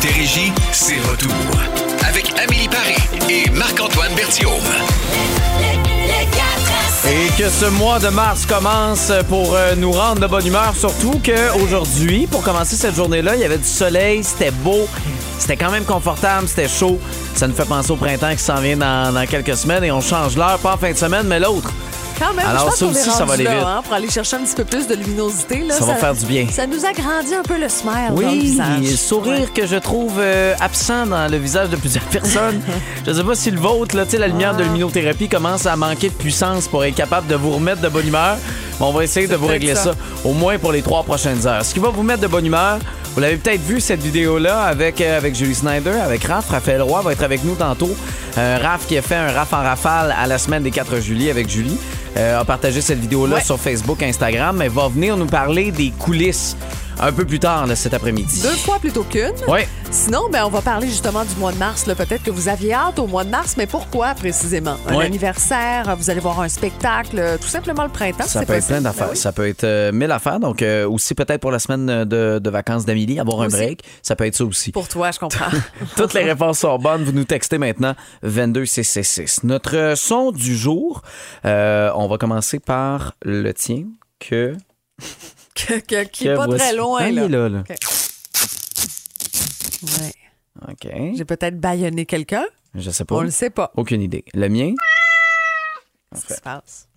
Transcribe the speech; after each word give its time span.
Montérégie, 0.00 0.52
c'est 0.70 1.00
retour. 1.10 1.32
Avec 2.08 2.32
Amélie 2.38 2.68
Paris 2.68 3.02
et 3.28 3.50
Marc-Antoine 3.50 4.14
Berthiaume. 4.14 4.52
Et 7.08 7.26
que 7.36 7.48
ce 7.48 7.64
mois 7.64 7.98
de 7.98 8.06
mars 8.06 8.46
commence 8.46 9.10
pour 9.28 9.56
euh, 9.56 9.74
nous 9.74 9.90
rendre 9.90 10.20
de 10.20 10.28
bonne 10.28 10.46
humeur, 10.46 10.72
surtout 10.76 11.20
qu'aujourd'hui, 11.24 12.28
pour 12.28 12.44
commencer 12.44 12.76
cette 12.76 12.94
journée-là, 12.94 13.34
il 13.34 13.40
y 13.40 13.44
avait 13.44 13.58
du 13.58 13.64
soleil, 13.64 14.22
c'était 14.22 14.52
beau, 14.52 14.86
c'était 15.36 15.56
quand 15.56 15.72
même 15.72 15.84
confortable, 15.84 16.46
c'était 16.46 16.68
chaud. 16.68 17.00
Ça 17.34 17.48
nous 17.48 17.54
fait 17.54 17.66
penser 17.66 17.90
au 17.90 17.96
printemps 17.96 18.30
qui 18.30 18.42
s'en 18.42 18.60
vient 18.60 18.76
dans, 18.76 19.12
dans 19.12 19.26
quelques 19.26 19.56
semaines 19.56 19.82
et 19.82 19.90
on 19.90 20.00
change 20.00 20.36
l'heure, 20.36 20.60
pas 20.60 20.74
en 20.74 20.78
fin 20.78 20.92
de 20.92 20.96
semaine, 20.96 21.26
mais 21.26 21.40
l'autre. 21.40 21.72
Quand 22.18 22.34
même, 22.34 22.46
Alors, 22.46 22.62
je 22.64 22.66
pense 22.66 22.76
ça 22.78 22.86
aussi, 22.86 23.10
ça 23.18 23.24
va 23.24 23.34
aller 23.34 23.44
là, 23.44 23.54
vite. 23.54 23.62
hein, 23.66 23.80
pour 23.84 23.92
aller 23.94 24.10
chercher 24.10 24.36
un 24.36 24.40
petit 24.40 24.54
peu 24.54 24.64
plus 24.64 24.86
de 24.86 24.94
luminosité. 24.94 25.62
Là, 25.66 25.74
Ça 25.74 25.84
va 25.84 25.94
faire 25.94 26.14
du 26.14 26.26
bien. 26.26 26.46
Ça 26.50 26.66
nous 26.66 26.84
agrandit 26.84 27.34
un 27.34 27.42
peu 27.42 27.58
le 27.58 27.68
smile 27.68 28.08
dans 28.10 28.20
le 28.20 28.26
Oui, 28.28 28.38
visage. 28.40 28.80
le 28.80 28.96
sourire 28.96 29.52
que 29.52 29.66
je 29.66 29.76
trouve 29.76 30.14
euh, 30.18 30.54
absent 30.60 31.06
dans 31.06 31.30
le 31.30 31.36
visage 31.38 31.68
de 31.70 31.76
plusieurs 31.76 32.04
personnes. 32.10 32.60
je 33.06 33.12
sais 33.12 33.24
pas 33.24 33.34
si 33.34 33.50
le 33.50 33.60
vôtre, 33.60 33.96
là, 33.96 34.04
la 34.18 34.26
lumière 34.28 34.52
Ah. 34.54 34.58
de 34.58 34.64
luminothérapie 34.64 35.28
commence 35.28 35.66
à 35.66 35.76
manquer 35.76 36.08
de 36.08 36.14
puissance 36.14 36.66
pour 36.68 36.84
être 36.84 36.94
capable 36.94 37.26
de 37.28 37.34
vous 37.36 37.52
remettre 37.52 37.80
de 37.80 37.88
bonne 37.88 38.06
humeur. 38.08 38.36
Mais 38.80 38.86
on 38.86 38.92
va 38.92 39.04
essayer 39.04 39.26
de 39.26 39.36
vous 39.36 39.46
régler 39.46 39.74
ça. 39.74 39.84
ça. 39.84 39.94
au 40.24 40.32
moins 40.32 40.58
pour 40.58 40.72
les 40.72 40.82
trois 40.82 41.02
prochaines 41.02 41.46
heures. 41.46 41.64
Ce 41.64 41.72
qui 41.74 41.80
va 41.80 41.88
vous 41.90 42.02
mettre 42.02 42.20
de 42.20 42.26
bonne 42.28 42.46
humeur, 42.46 42.78
vous 43.18 43.22
l'avez 43.22 43.36
peut-être 43.36 43.62
vu 43.62 43.80
cette 43.80 44.00
vidéo-là 44.00 44.62
avec, 44.62 45.00
euh, 45.00 45.16
avec 45.18 45.34
Julie 45.34 45.52
Snyder, 45.56 45.90
avec 45.90 46.22
Raph. 46.22 46.50
Raphaël 46.50 46.80
Roy 46.82 47.02
va 47.02 47.10
être 47.10 47.24
avec 47.24 47.42
nous 47.42 47.56
tantôt. 47.56 47.90
Euh, 48.38 48.58
Raph 48.62 48.86
qui 48.86 48.96
a 48.96 49.02
fait 49.02 49.16
un 49.16 49.32
Raph 49.32 49.52
en 49.54 49.56
rafale 49.64 50.14
à 50.16 50.28
la 50.28 50.38
semaine 50.38 50.62
des 50.62 50.70
4 50.70 51.00
juillet 51.00 51.28
avec 51.28 51.50
Julie. 51.50 51.76
euh, 52.16 52.38
a 52.40 52.44
partagé 52.44 52.80
cette 52.80 53.00
vidéo-là 53.00 53.36
Ouais. 53.36 53.42
sur 53.42 53.58
Facebook, 53.58 54.04
Instagram, 54.04 54.56
mais 54.58 54.68
va 54.68 54.86
venir 54.86 55.16
nous 55.16 55.26
parler 55.26 55.72
des 55.72 55.90
coulisses 55.98 56.56
un 57.00 57.12
peu 57.12 57.24
plus 57.24 57.38
tard 57.38 57.66
là, 57.66 57.76
cet 57.76 57.94
après-midi. 57.94 58.42
Deux 58.42 58.56
fois 58.56 58.78
plutôt 58.78 59.04
qu'une. 59.04 59.32
Oui. 59.48 59.60
Sinon, 59.90 60.28
ben, 60.30 60.44
on 60.44 60.50
va 60.50 60.60
parler 60.60 60.88
justement 60.88 61.24
du 61.24 61.34
mois 61.36 61.52
de 61.52 61.58
mars. 61.58 61.84
Peut-être 61.84 62.22
que 62.22 62.30
vous 62.30 62.48
aviez 62.48 62.74
hâte 62.74 62.98
au 62.98 63.06
mois 63.06 63.24
de 63.24 63.30
mars, 63.30 63.54
mais 63.56 63.66
pourquoi 63.66 64.14
précisément? 64.14 64.76
Un 64.86 64.98
anniversaire, 64.98 65.96
vous 65.96 66.10
allez 66.10 66.20
voir 66.20 66.40
un 66.40 66.48
spectacle, 66.48 67.18
euh, 67.18 67.38
tout 67.38 67.48
simplement 67.48 67.84
le 67.84 67.88
printemps. 67.88 68.24
Ça 68.24 68.40
c'est 68.40 68.46
peut 68.46 68.54
être 68.54 68.66
plein 68.66 68.80
d'affaires. 68.80 69.06
Ben 69.06 69.12
oui. 69.12 69.18
Ça 69.18 69.32
peut 69.32 69.48
être 69.48 69.64
euh, 69.64 69.92
mille 69.92 70.10
affaires. 70.10 70.40
Donc, 70.40 70.62
euh, 70.62 70.88
aussi 70.88 71.14
peut-être 71.14 71.40
pour 71.40 71.50
la 71.50 71.58
semaine 71.58 72.04
de, 72.04 72.38
de 72.38 72.50
vacances 72.50 72.84
d'Amélie, 72.84 73.18
avoir 73.18 73.40
un 73.42 73.48
break. 73.48 73.82
Ça 74.02 74.16
peut 74.16 74.26
être 74.26 74.36
ça 74.36 74.44
aussi. 74.44 74.72
Pour 74.72 74.88
toi, 74.88 75.10
je 75.10 75.18
comprends. 75.18 75.50
Toutes 75.96 76.14
les 76.14 76.24
réponses 76.24 76.60
sont 76.60 76.78
bonnes. 76.78 77.04
Vous 77.04 77.12
nous 77.12 77.24
textez 77.24 77.58
maintenant 77.58 77.94
22666. 78.22 79.44
Notre 79.44 79.76
euh, 79.76 79.96
son 79.96 80.32
du 80.32 80.56
jour, 80.56 81.02
euh, 81.44 81.90
on 81.94 82.08
va 82.08 82.18
commencer 82.18 82.58
par 82.58 83.14
le 83.22 83.52
tien 83.52 83.84
que. 84.20 84.56
que, 85.66 85.80
que- 85.80 86.04
qui 86.04 86.24
que 86.24 86.28
est 86.30 86.34
pas 86.36 86.46
voici. 86.46 86.64
très 86.64 86.74
loin. 86.76 87.00
Ah, 87.02 87.10
là. 87.10 87.28
là, 87.28 87.48
là. 87.48 87.64
OK. 90.68 90.84
Ouais. 90.84 91.12
J'ai 91.16 91.24
peut-être 91.24 91.60
baïonné 91.60 92.04
quelqu'un. 92.06 92.44
Je 92.74 92.90
sais 92.90 93.04
pas. 93.04 93.14
On 93.16 93.20
le 93.20 93.30
sait 93.30 93.50
pas. 93.50 93.72
Aucune 93.76 94.02
idée. 94.02 94.24
Le 94.34 94.48
mien, 94.48 94.72
Ce 96.14 96.26
qui 96.26 96.32
se 96.34 96.40
passe? 96.40 96.87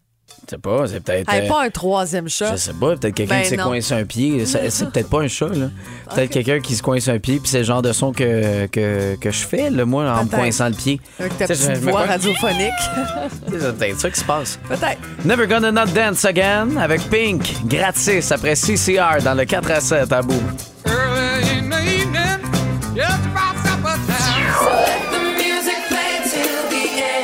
Je 0.46 0.56
sais 0.56 0.58
pas. 0.58 0.88
C'est 0.88 1.00
peut-être. 1.00 1.32
Hey, 1.32 1.46
euh, 1.46 1.48
pas 1.48 1.64
un 1.64 1.70
troisième 1.70 2.28
chat. 2.30 2.52
Je 2.54 2.58
sais 2.58 2.74
pas, 2.74 2.96
peut-être 2.96 3.14
quelqu'un 3.16 3.36
Ben 3.36 3.44
qui 3.44 3.50
s'est 3.50 3.58
coincé 3.58 3.94
un 3.94 4.06
pied. 4.06 4.46
C'est 4.70 4.90
peut-être 4.92 5.10
pas 5.10 5.22
un 5.22 5.28
chat, 5.28 5.50
là. 5.50 5.70
Peut-être 6.14 6.30
quelqu'un 6.30 6.60
qui 6.60 6.76
se 6.76 6.84
coince 6.84 7.08
un 7.08 7.20
pied, 7.20 7.40
puis 7.40 7.50
c'est 7.50 7.60
le 7.60 7.64
genre 7.64 7.82
de 7.82 7.94
son 7.94 8.12
que, 8.12 8.66
que, 8.68 9.16
que 9.16 9.32
je 9.32 9.46
fais, 9.46 9.70
là, 9.70 9.86
moi, 9.86 10.12
en 10.12 10.26
me 10.26 10.30
coinçant 10.30 10.68
le 10.68 10.76
pied. 10.76 11.00
Avec 11.20 11.38
ta 11.38 11.48
petite 11.48 11.76
je 11.76 11.80
voix 11.80 12.06
radiophonique. 12.06 12.72
C'est 13.50 13.78
peut-être 13.78 14.00
ça 14.00 14.10
qui 14.10 14.20
se 14.20 14.26
passe. 14.26 14.60
peut-être. 14.68 15.00
Never 15.24 15.48
Gonna 15.48 15.72
Not 15.72 15.92
Dance 15.94 16.26
Again 16.26 16.76
avec 16.78 17.02
Pink, 17.10 17.54
gratis 17.66 18.32
après 18.32 18.56
CCR 18.56 19.24
dans 19.24 19.34
le 19.36 19.46
4 19.46 19.72
à 19.72 19.80
7 19.80 20.12
à 20.12 20.22
bout. 20.22 20.42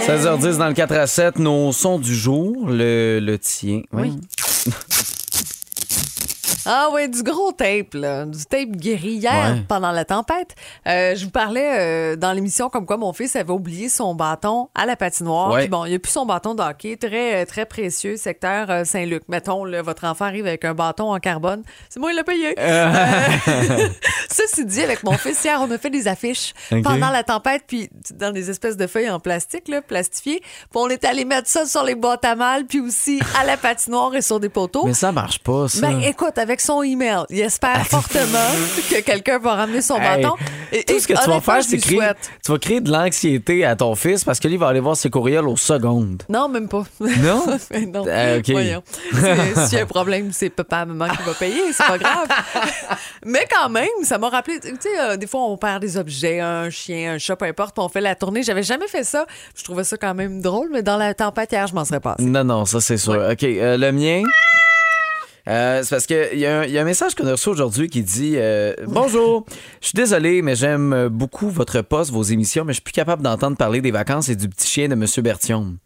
16h10 0.07 0.57
dans 0.57 0.67
le 0.69 0.73
4 0.73 0.93
à 0.93 1.05
7, 1.05 1.39
nos 1.39 1.73
sons 1.73 1.99
du 1.99 2.15
jour, 2.15 2.69
le, 2.69 3.19
le 3.21 3.37
tien. 3.37 3.81
Oui. 3.91 4.13
Ah 6.67 6.89
oui, 6.93 7.07
du 7.09 7.23
gros 7.23 7.51
tape, 7.51 7.93
là. 7.93 8.25
Du 8.25 8.45
tape 8.45 8.69
guéri 8.71 9.13
hier 9.13 9.33
Ouais. 9.53 9.63
pendant 9.67 9.91
la 9.91 10.03
tempête. 10.05 10.55
Euh, 10.87 11.15
je 11.15 11.25
vous 11.25 11.31
parlais 11.31 11.79
euh, 11.79 12.15
dans 12.15 12.33
l'émission 12.33 12.69
comme 12.69 12.85
quoi 12.85 12.97
mon 12.97 13.13
fils 13.13 13.35
avait 13.35 13.51
oublié 13.51 13.87
son 13.89 14.13
bâton 14.15 14.69
à 14.75 14.85
la 14.85 14.95
patinoire. 14.95 15.51
Ouais. 15.51 15.61
Puis 15.61 15.69
bon, 15.69 15.85
il 15.85 15.95
a 15.95 15.99
plus 15.99 16.11
son 16.11 16.25
bâton 16.25 16.55
de 16.55 16.61
hockey, 16.61 16.97
très, 16.97 17.41
euh, 17.43 17.45
très 17.45 17.65
précieux, 17.65 18.17
secteur 18.17 18.85
Saint-Luc. 18.85 19.23
Mettons, 19.27 19.63
là, 19.65 19.81
votre 19.81 20.03
enfant 20.05 20.25
arrive 20.25 20.45
avec 20.47 20.65
un 20.65 20.73
bâton 20.73 21.13
en 21.13 21.19
carbone. 21.19 21.63
C'est 21.89 21.99
moi, 21.99 22.11
il 22.11 22.15
l'a 22.15 22.23
payé. 22.23 22.55
Euh, 22.59 22.91
Ceci 24.29 24.65
dit, 24.65 24.81
avec 24.81 25.03
mon 25.03 25.13
fils, 25.13 25.43
hier, 25.43 25.59
on 25.61 25.71
a 25.71 25.77
fait 25.77 25.89
des 25.89 26.07
affiches 26.07 26.53
pendant 26.83 27.09
la 27.09 27.23
tempête, 27.23 27.63
puis 27.67 27.89
dans 28.15 28.31
des 28.31 28.49
espèces 28.49 28.77
de 28.77 28.87
feuilles 28.87 29.09
en 29.09 29.19
plastique, 29.19 29.67
là, 29.67 29.81
plastifiées. 29.81 30.39
Puis 30.41 30.69
on 30.75 30.89
est 30.89 31.03
allé 31.05 31.25
mettre 31.25 31.47
ça 31.49 31.65
sur 31.65 31.83
les 31.83 31.95
boîtes 31.95 32.25
à 32.25 32.35
mal, 32.35 32.65
puis 32.65 32.79
aussi 32.79 33.19
à 33.39 33.45
la 33.45 33.57
patinoire 33.57 34.13
et 34.15 34.21
sur 34.21 34.39
des 34.39 34.49
poteaux. 34.49 34.85
Mais 34.85 34.93
ça 34.93 35.11
marche 35.11 35.39
pas, 35.39 35.67
ça. 35.67 35.81
Ben, 35.81 36.01
écoute, 36.01 36.37
avec 36.37 36.56
son 36.61 36.81
email, 36.83 37.19
il 37.29 37.39
espère 37.41 37.85
fortement 37.87 38.37
que 38.89 39.01
quelqu'un 39.01 39.39
va 39.39 39.55
ramener 39.55 39.81
son 39.81 39.95
Hey, 39.97 40.21
bâton. 40.21 40.35
Et- 40.71 40.83
tout 40.83 40.99
ce 40.99 41.07
que 41.07 41.13
tu 41.13 41.29
vas 41.29 41.41
faire, 41.41 41.63
c'est 41.63 41.77
créer, 41.77 41.99
tu 42.45 42.51
vas 42.51 42.57
créer 42.59 42.81
de 42.81 42.91
l'anxiété 42.91 43.65
à 43.65 43.75
ton 43.75 43.95
fils 43.95 44.23
parce 44.23 44.39
que 44.39 44.47
lui 44.47 44.57
va 44.57 44.67
aller 44.67 44.79
voir 44.79 44.95
ses 44.97 45.09
courriels 45.09 45.47
aux 45.47 45.57
secondes. 45.57 46.23
Non, 46.29 46.47
même 46.49 46.67
pas. 46.67 46.83
Non? 46.99 47.45
Non. 47.87 48.05
Ah, 48.11 48.37
ok. 48.37 48.49
Voyons. 48.51 48.83
S'il 49.67 49.77
y 49.77 49.79
a 49.79 49.83
un 49.83 49.85
problème, 49.85 50.31
c'est 50.33 50.49
papa, 50.49 50.85
maman 50.85 51.07
qui 51.09 51.23
va 51.23 51.33
payer, 51.33 51.61
c'est 51.71 51.85
pas 51.85 51.97
grave. 51.97 52.27
Mais 53.25 53.45
quand 53.49 53.69
même, 53.69 53.87
ça 54.03 54.17
m'a 54.17 54.29
rappelé, 54.29 54.59
tu 54.59 54.69
sais, 54.79 54.99
euh, 54.99 55.17
des 55.17 55.27
fois, 55.27 55.41
on 55.45 55.57
perd 55.57 55.81
des 55.81 55.97
objets, 55.97 56.39
un 56.39 56.69
chien, 56.69 57.13
un 57.13 57.17
chat, 57.17 57.35
peu 57.35 57.45
importe, 57.45 57.75
puis 57.75 57.83
on 57.83 57.89
fait 57.89 58.01
la 58.01 58.15
tournée. 58.15 58.43
J'avais 58.43 58.63
jamais 58.63 58.87
fait 58.87 59.03
ça. 59.03 59.25
Je 59.55 59.63
trouvais 59.63 59.83
ça 59.83 59.97
quand 59.97 60.13
même 60.13 60.41
drôle, 60.41 60.69
mais 60.71 60.81
dans 60.83 60.97
la 60.97 61.13
tempête 61.13 61.51
hier, 61.51 61.67
je 61.67 61.73
m'en 61.73 61.85
serais 61.85 61.99
passé. 61.99 62.23
Non, 62.23 62.43
non, 62.43 62.65
ça 62.65 62.81
c'est 62.81 62.97
sûr. 62.97 63.13
OK, 63.31 63.43
euh, 63.43 63.77
le 63.77 63.91
mien. 63.91 64.23
Euh, 65.47 65.81
c'est 65.83 65.89
parce 65.89 66.05
qu'il 66.05 66.27
y, 66.33 66.39
y 66.41 66.45
a 66.45 66.81
un 66.81 66.83
message 66.83 67.15
qu'on 67.15 67.27
a 67.27 67.31
reçu 67.31 67.49
aujourd'hui 67.49 67.89
qui 67.89 68.03
dit 68.03 68.33
euh, 68.35 68.73
Bonjour, 68.87 69.45
je 69.81 69.87
suis 69.87 69.95
désolé, 69.95 70.41
mais 70.41 70.55
j'aime 70.55 71.07
beaucoup 71.09 71.49
votre 71.49 71.81
poste, 71.81 72.11
vos 72.11 72.23
émissions, 72.23 72.65
mais 72.65 72.73
je 72.73 72.77
suis 72.77 72.83
plus 72.83 72.93
capable 72.93 73.23
d'entendre 73.23 73.55
parler 73.57 73.81
des 73.81 73.91
vacances 73.91 74.29
et 74.29 74.35
du 74.35 74.49
petit 74.49 74.67
chien 74.67 74.89
de 74.89 74.93
M. 74.93 75.05
Berthiaume. 75.23 75.77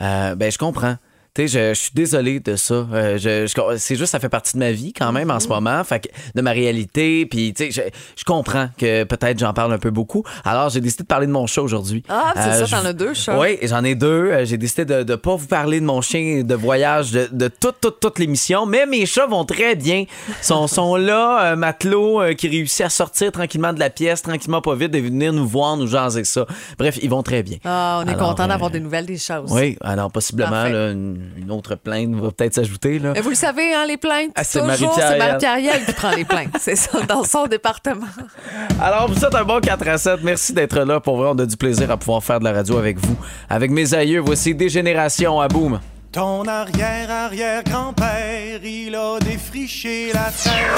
Euh, 0.00 0.34
ben, 0.34 0.50
je 0.50 0.58
comprends. 0.58 0.96
Tu 1.32 1.46
sais, 1.46 1.68
je, 1.70 1.74
je 1.74 1.80
suis 1.80 1.92
désolé 1.94 2.40
de 2.40 2.56
ça. 2.56 2.74
Euh, 2.92 3.16
je, 3.16 3.46
je- 3.46 3.76
c'est 3.78 3.94
juste, 3.94 4.10
ça 4.10 4.18
fait 4.18 4.28
partie 4.28 4.54
de 4.54 4.58
ma 4.58 4.72
vie 4.72 4.92
quand 4.92 5.12
même 5.12 5.30
en 5.30 5.38
ce 5.38 5.46
moment, 5.46 5.84
fait 5.84 6.00
que, 6.00 6.08
de 6.34 6.42
ma 6.42 6.50
réalité. 6.50 7.24
Puis, 7.26 7.54
tu 7.54 7.66
sais, 7.66 7.70
je, 7.70 7.80
je 8.16 8.24
comprends 8.24 8.68
que 8.76 9.04
peut-être 9.04 9.38
j'en 9.38 9.52
parle 9.52 9.72
un 9.72 9.78
peu 9.78 9.90
beaucoup. 9.90 10.24
Alors, 10.44 10.70
j'ai 10.70 10.80
décidé 10.80 11.04
de 11.04 11.06
parler 11.06 11.26
de 11.28 11.32
mon 11.32 11.46
chat 11.46 11.62
aujourd'hui. 11.62 12.02
Ah, 12.08 12.32
c'est 12.34 12.42
ça, 12.52 12.64
je- 12.64 12.70
t'en 12.74 12.84
as 12.84 12.92
deux 12.92 13.14
chats. 13.14 13.38
Oui, 13.38 13.58
j'en 13.62 13.84
ai 13.84 13.94
deux. 13.94 14.06
Euh, 14.30 14.44
J'ai 14.44 14.56
décidé 14.56 14.84
de 14.84 15.04
ne 15.12 15.16
pas 15.16 15.36
vous 15.36 15.46
parler 15.46 15.78
de 15.78 15.84
mon 15.84 16.00
chien 16.00 16.42
de 16.42 16.54
voyage 16.56 17.12
de, 17.12 17.28
de 17.30 17.46
toute, 17.48 17.76
toute, 17.80 18.00
toute 18.00 18.18
l'émission, 18.18 18.66
mais 18.66 18.84
mes 18.86 19.06
chats 19.06 19.26
vont 19.26 19.44
très 19.44 19.76
bien. 19.76 20.06
Ils 20.28 20.34
sont, 20.44 20.66
sont 20.66 20.96
là, 20.96 21.52
un 21.52 21.56
matelot 21.56 22.20
euh, 22.22 22.32
qui 22.34 22.48
réussit 22.48 22.80
à 22.80 22.88
sortir 22.90 23.30
tranquillement 23.30 23.72
de 23.72 23.78
la 23.78 23.90
pièce, 23.90 24.22
tranquillement 24.22 24.62
pas 24.62 24.74
vite, 24.74 24.94
et 24.96 25.00
venir 25.00 25.32
nous 25.32 25.46
voir, 25.46 25.76
nous 25.76 25.86
jaser 25.86 26.24
ça. 26.24 26.44
Bref, 26.76 26.98
ils 27.02 27.08
vont 27.10 27.22
très 27.22 27.44
bien. 27.44 27.58
Ah, 27.64 28.00
on 28.04 28.08
est 28.08 28.14
Alors, 28.14 28.30
content 28.30 28.48
d'avoir 28.48 28.70
euh, 28.70 28.72
des 28.72 28.80
nouvelles 28.80 29.06
des 29.06 29.18
choses. 29.18 29.50
Oui, 29.52 29.76
alors 29.80 30.10
possiblement 30.10 30.64
là, 30.64 30.90
une, 30.90 31.19
une 31.36 31.50
autre 31.50 31.74
plainte 31.74 32.14
va 32.14 32.30
peut-être 32.30 32.54
s'ajouter. 32.54 32.98
Là. 32.98 33.12
Mais 33.14 33.20
vous 33.20 33.30
le 33.30 33.34
savez, 33.34 33.74
hein, 33.74 33.84
les 33.86 33.96
plaintes, 33.96 34.30
Ah, 34.34 34.44
c'est 34.44 34.60
toujours, 34.60 34.88
Marie-Pierre 34.88 35.08
c'est. 35.10 35.18
Marie-Pierre 35.18 35.84
qui 35.86 35.92
prend 35.92 36.10
les 36.10 36.24
plaintes. 36.24 36.56
C'est 36.58 36.76
ça, 36.76 37.00
dans 37.02 37.24
son 37.24 37.46
département. 37.46 38.06
Alors, 38.80 39.10
vous 39.10 39.24
êtes 39.24 39.34
un 39.34 39.44
bon 39.44 39.60
4 39.60 39.88
à 39.88 39.98
7. 39.98 40.20
Merci 40.22 40.52
d'être 40.52 40.78
là. 40.80 41.00
Pour 41.00 41.16
vrai, 41.16 41.30
on 41.32 41.38
a 41.38 41.46
du 41.46 41.56
plaisir 41.56 41.90
à 41.90 41.96
pouvoir 41.96 42.22
faire 42.22 42.38
de 42.40 42.44
la 42.44 42.52
radio 42.52 42.76
avec 42.78 42.98
vous. 42.98 43.16
Avec 43.48 43.70
mes 43.70 43.94
aïeux, 43.94 44.20
voici 44.20 44.54
Dégénération 44.54 45.40
à 45.40 45.48
Boom. 45.48 45.80
Ton 46.12 46.42
arrière-arrière-grand-père, 46.44 48.64
il 48.64 48.94
a 48.96 49.18
défriché 49.20 50.10
la 50.12 50.30
terre. 50.42 50.74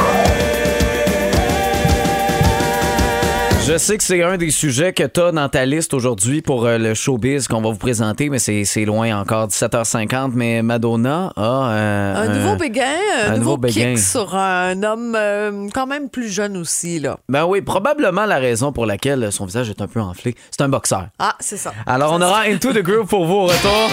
Je 3.65 3.79
sais 3.79 3.97
que 3.97 4.03
c'est 4.03 4.23
un 4.25 4.37
des 4.37 4.51
sujets 4.51 4.93
que 4.93 5.05
tu 5.05 5.21
as 5.21 5.31
dans 5.31 5.49
ta 5.49 5.65
liste 5.65 5.95
aujourd'hui 5.95 6.43
pour 6.43 6.67
euh, 6.67 6.79
le 6.79 6.95
showbiz 6.95 7.47
qu'on 7.47 7.61
va 7.63 7.71
vous 7.71 7.77
présenter, 7.79 8.29
mais 8.29 8.41
c'est 8.41 8.65
c'est 8.65 8.85
loin 8.85 9.17
encore, 9.21 9.47
17h50. 9.47 10.33
Mais 10.35 10.63
Madonna 10.63 11.33
a. 11.37 11.71
euh, 11.71 12.15
Un 12.17 12.29
nouveau 12.29 12.57
béguin, 12.57 12.83
un, 12.83 13.27
un 13.27 13.29
nouveau, 13.31 13.39
nouveau 13.41 13.57
béguin. 13.59 13.95
kick 13.95 13.99
sur 14.01 14.35
un 14.35 14.83
homme 14.83 15.15
euh, 15.17 15.69
quand 15.73 15.87
même 15.87 16.09
plus 16.11 16.29
jeune 16.29 16.57
aussi. 16.57 16.99
là. 16.99 17.19
Ben 17.29 17.45
oui, 17.45 17.63
probablement 17.63 18.27
la 18.27 18.39
raison 18.39 18.73
pour 18.73 18.85
laquelle 18.85 19.31
son 19.31 19.45
visage 19.47 19.71
est 19.71 19.81
un 19.81 19.87
peu 19.87 20.01
enflé. 20.01 20.35
C'est 20.51 20.63
un 20.63 20.69
boxeur. 20.69 21.07
Ah, 21.21 21.37
c'est 21.39 21.57
ça. 21.57 21.73
Alors, 21.87 22.13
on 22.15 22.21
aura 22.21 22.43
Into 22.49 22.73
the 22.73 22.83
Groove 22.83 23.07
pour 23.07 23.27
vous 23.27 23.35
au 23.35 23.47
retour. 23.47 23.91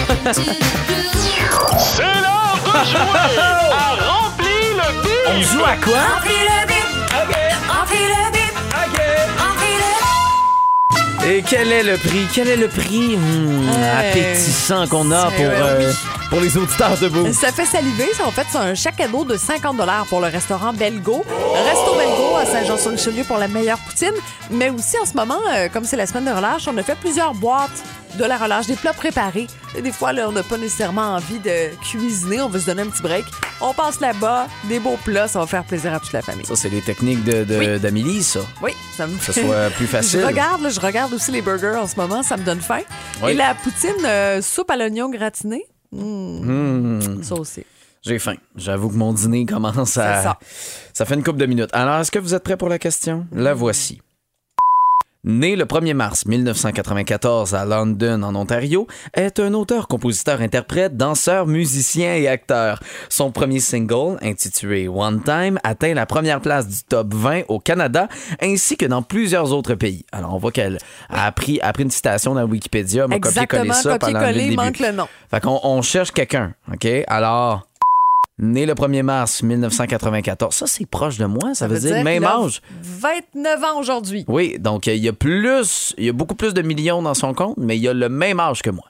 C'est 1.78 2.02
l'heure 2.02 2.58
de 2.64 2.84
jouer 2.86 3.38
à 3.72 3.94
Rempli 4.04 4.74
le 4.74 5.02
but. 5.02 5.10
On 5.28 5.40
joue 5.42 5.64
à 5.64 5.76
quoi? 5.76 6.69
Et 11.30 11.42
quel 11.42 11.70
est 11.70 11.84
le 11.84 11.96
prix? 11.96 12.26
Quel 12.34 12.48
est 12.48 12.56
le 12.56 12.66
prix 12.66 13.16
hmm, 13.16 13.68
appétissant 14.00 14.88
qu'on 14.88 15.12
a 15.12 15.30
pour, 15.30 15.44
euh, 15.46 15.92
pour 16.30 16.40
les 16.40 16.56
auditeurs 16.56 16.96
de 16.98 17.08
Boom? 17.08 17.32
Ça 17.32 17.52
fait 17.52 17.64
saliver. 17.66 18.08
ça. 18.16 18.26
En 18.26 18.30
fait, 18.30 18.46
c'est 18.50 18.58
un 18.58 18.74
chèque 18.74 18.96
cadeau 18.96 19.24
de 19.24 19.36
50 19.36 19.76
pour 20.08 20.20
le 20.20 20.28
restaurant 20.28 20.72
Belgo. 20.72 21.24
Resto 21.54 21.94
Belgo 21.96 22.36
à 22.36 22.46
Saint-Jean-sur-Richelieu 22.46 23.24
pour 23.24 23.38
la 23.38 23.48
meilleure 23.48 23.78
poutine. 23.78 24.14
Mais 24.50 24.70
aussi, 24.70 24.96
en 24.98 25.04
ce 25.06 25.14
moment, 25.14 25.40
euh, 25.52 25.68
comme 25.68 25.84
c'est 25.84 25.96
la 25.96 26.06
semaine 26.06 26.24
de 26.26 26.30
relâche, 26.30 26.68
on 26.68 26.76
a 26.78 26.82
fait 26.82 26.94
plusieurs 26.96 27.34
boîtes 27.34 27.70
de 28.18 28.24
la 28.24 28.36
relâche, 28.38 28.66
des 28.66 28.74
plats 28.76 28.92
préparés. 28.92 29.46
Et 29.76 29.82
des 29.82 29.92
fois, 29.92 30.12
là, 30.12 30.28
on 30.28 30.32
n'a 30.32 30.42
pas 30.42 30.56
nécessairement 30.56 31.14
envie 31.14 31.38
de 31.38 31.74
cuisiner, 31.82 32.40
on 32.40 32.48
veut 32.48 32.58
se 32.60 32.66
donner 32.66 32.82
un 32.82 32.86
petit 32.88 33.02
break. 33.02 33.24
On 33.60 33.72
passe 33.74 34.00
là-bas, 34.00 34.46
des 34.64 34.80
beaux 34.80 34.98
plats, 35.04 35.28
ça 35.28 35.38
va 35.38 35.46
faire 35.46 35.62
plaisir 35.64 35.94
à 35.94 36.00
toute 36.00 36.12
la 36.12 36.22
famille. 36.22 36.44
Ça, 36.46 36.56
c'est 36.56 36.70
les 36.70 36.80
techniques 36.80 37.22
de- 37.24 37.44
de- 37.44 37.56
Oui. 37.58 37.78
d'Amélie, 37.78 38.22
ça. 38.24 38.40
Oui, 38.62 38.72
ça 38.96 39.06
me 39.06 39.16
Que 39.16 39.24
ce 39.24 39.32
soit 39.32 39.70
plus 39.76 39.86
facile. 39.88 40.20
Je 40.20 40.26
regarde, 40.26 40.60
là, 40.62 40.70
je 40.70 40.80
regarde 40.80 41.12
aussi 41.12 41.30
les 41.30 41.40
burgers 41.42 41.76
en 41.80 41.86
ce 41.86 41.94
moment, 41.96 42.22
ça 42.22 42.36
me 42.36 42.42
donne 42.42 42.60
faim. 42.60 42.80
Oui. 43.22 43.32
Et 43.32 43.34
la 43.34 43.54
poutine 43.54 44.04
euh, 44.04 44.42
soupe 44.42 44.70
à 44.70 44.76
l'oignon 44.76 45.08
gratiné, 45.10 45.64
hmm, 45.92 47.22
ça 47.22 47.34
aussi. 47.34 47.64
J'ai 48.02 48.18
faim. 48.18 48.36
J'avoue 48.56 48.88
que 48.88 48.94
mon 48.94 49.12
dîner 49.12 49.44
commence 49.44 49.98
à. 49.98 50.16
C'est 50.16 50.22
ça. 50.22 50.38
Ça 50.94 51.04
fait 51.04 51.14
une 51.14 51.22
couple 51.22 51.38
de 51.38 51.46
minutes. 51.46 51.70
Alors, 51.72 52.00
est-ce 52.00 52.10
que 52.10 52.18
vous 52.18 52.34
êtes 52.34 52.42
prêts 52.42 52.56
pour 52.56 52.68
la 52.68 52.78
question? 52.78 53.26
La 53.32 53.52
voici. 53.52 54.00
Né 55.22 55.54
le 55.54 55.66
1er 55.66 55.92
mars 55.92 56.24
1994 56.24 57.54
à 57.54 57.66
London, 57.66 58.22
en 58.22 58.34
Ontario, 58.34 58.86
est 59.12 59.38
un 59.38 59.52
auteur, 59.52 59.86
compositeur, 59.86 60.40
interprète, 60.40 60.96
danseur, 60.96 61.46
musicien 61.46 62.14
et 62.14 62.26
acteur. 62.26 62.80
Son 63.10 63.30
premier 63.30 63.60
single, 63.60 64.16
intitulé 64.22 64.88
One 64.88 65.22
Time, 65.22 65.58
atteint 65.62 65.92
la 65.92 66.06
première 66.06 66.40
place 66.40 66.66
du 66.66 66.82
top 66.88 67.12
20 67.12 67.42
au 67.48 67.58
Canada 67.58 68.08
ainsi 68.40 68.78
que 68.78 68.86
dans 68.86 69.02
plusieurs 69.02 69.52
autres 69.52 69.74
pays. 69.74 70.06
Alors, 70.10 70.32
on 70.32 70.38
voit 70.38 70.52
qu'elle 70.52 70.78
a 71.10 71.26
appris, 71.26 71.60
a 71.60 71.70
pris 71.74 71.82
une 71.82 71.90
citation 71.90 72.34
dans 72.34 72.44
Wikipédia, 72.44 73.06
m'a 73.06 73.18
copié-collé 73.18 73.72
ça 73.74 73.98
pendant 73.98 74.20
le 74.20 74.32
début. 74.32 74.56
manque 74.56 74.78
le 74.78 74.92
nom. 74.92 75.06
Fait 75.30 75.40
qu'on 75.40 75.60
on 75.62 75.82
cherche 75.82 76.12
quelqu'un, 76.12 76.54
OK? 76.72 76.88
Alors, 77.08 77.69
né 78.40 78.66
le 78.66 78.74
1er 78.74 79.02
mars 79.02 79.42
1994, 79.42 80.54
ça 80.54 80.66
c'est 80.66 80.86
proche 80.86 81.18
de 81.18 81.26
moi, 81.26 81.54
ça, 81.54 81.68
veut, 81.68 81.78
dire, 81.78 81.94
qu'il 81.94 82.04
même 82.04 82.24
âge. 82.24 82.62
29 82.82 83.64
ans 83.64 83.78
aujourd'hui. 83.78 84.24
Oui, 84.28 84.58
donc 84.58 84.88
euh, 84.88 84.94
il 84.94 85.02
y 85.02 85.08
a 85.08 85.12
plus, 85.12 85.94
il 85.98 86.04
y 86.06 86.08
a 86.08 86.12
beaucoup 86.12 86.34
plus 86.34 86.54
de 86.54 86.62
millions 86.62 87.02
dans 87.02 87.14
son 87.14 87.34
compte, 87.34 87.56
mais 87.56 87.76
il 87.76 87.82
y 87.82 87.88
a 87.88 87.94
le 87.94 88.08
même 88.08 88.40
âge 88.40 88.62
que 88.62 88.70
moi. 88.70 88.84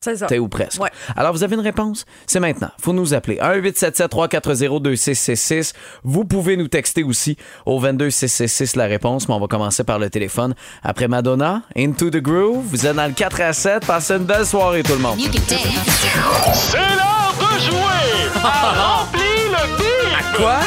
C'est 0.00 0.14
ça. 0.16 0.26
T'es 0.26 0.38
ou 0.38 0.46
presque? 0.46 0.80
Ouais. 0.80 0.90
Alors, 1.16 1.32
vous 1.32 1.42
avez 1.42 1.56
une 1.56 1.60
réponse? 1.60 2.04
C'est 2.24 2.38
maintenant. 2.38 2.70
Faut 2.80 2.92
nous 2.92 3.14
appeler. 3.14 3.38
1-877-340-2666. 3.38 5.72
Vous 6.04 6.24
pouvez 6.24 6.56
nous 6.56 6.68
texter 6.68 7.02
aussi 7.02 7.36
au 7.66 7.80
22666 7.80 8.76
la 8.76 8.84
réponse, 8.84 9.28
mais 9.28 9.34
on 9.34 9.40
va 9.40 9.48
commencer 9.48 9.82
par 9.82 9.98
le 9.98 10.08
téléphone. 10.08 10.54
Après 10.84 11.08
Madonna, 11.08 11.62
Into 11.76 12.10
the 12.10 12.18
Groove, 12.18 12.64
vous 12.66 12.86
êtes 12.86 12.94
dans 12.94 13.06
le 13.08 13.12
4 13.12 13.40
à 13.40 13.52
7. 13.52 13.84
Passez 13.86 14.14
une 14.14 14.24
belle 14.24 14.46
soirée, 14.46 14.84
tout 14.84 14.92
le 14.92 15.00
monde. 15.00 15.18
C'est 15.18 16.78
l'heure 16.78 17.34
de 17.40 17.58
jouer 17.60 18.30
à 18.44 19.00
Remplis 19.00 19.48
le 19.50 19.76
bip. 19.78 20.36
Quoi? 20.36 20.58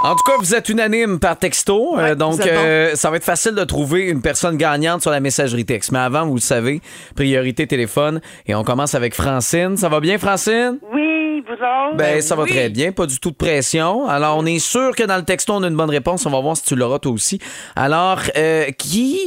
En 0.00 0.14
tout 0.14 0.22
cas, 0.22 0.36
vous 0.38 0.54
êtes 0.54 0.68
unanime 0.68 1.18
par 1.18 1.36
texto, 1.36 1.98
euh, 1.98 2.14
donc 2.14 2.40
euh, 2.46 2.94
ça 2.94 3.10
va 3.10 3.16
être 3.16 3.24
facile 3.24 3.56
de 3.56 3.64
trouver 3.64 4.02
une 4.02 4.22
personne 4.22 4.56
gagnante 4.56 5.02
sur 5.02 5.10
la 5.10 5.18
messagerie 5.18 5.64
texte. 5.64 5.90
Mais 5.90 5.98
avant, 5.98 6.24
vous 6.24 6.36
le 6.36 6.40
savez, 6.40 6.80
priorité 7.16 7.66
téléphone. 7.66 8.20
Et 8.46 8.54
on 8.54 8.62
commence 8.62 8.94
avec 8.94 9.12
Francine. 9.14 9.76
Ça 9.76 9.88
va 9.88 9.98
bien, 9.98 10.16
Francine? 10.18 10.78
Oui, 10.92 11.42
vous 11.44 11.52
autres? 11.52 11.96
Ben, 11.96 12.20
ça 12.20 12.36
va 12.36 12.44
oui. 12.44 12.50
très 12.50 12.68
bien, 12.68 12.92
pas 12.92 13.06
du 13.06 13.18
tout 13.18 13.32
de 13.32 13.36
pression. 13.36 14.06
Alors, 14.06 14.36
on 14.38 14.46
est 14.46 14.60
sûr 14.60 14.94
que 14.94 15.02
dans 15.02 15.16
le 15.16 15.24
texto, 15.24 15.54
on 15.54 15.64
a 15.64 15.66
une 15.66 15.76
bonne 15.76 15.90
réponse. 15.90 16.24
On 16.26 16.30
va 16.30 16.40
voir 16.40 16.56
si 16.56 16.62
tu 16.62 16.76
l'auras 16.76 17.00
toi 17.00 17.10
aussi. 17.10 17.40
Alors, 17.74 18.20
euh, 18.36 18.66
qui 18.78 19.18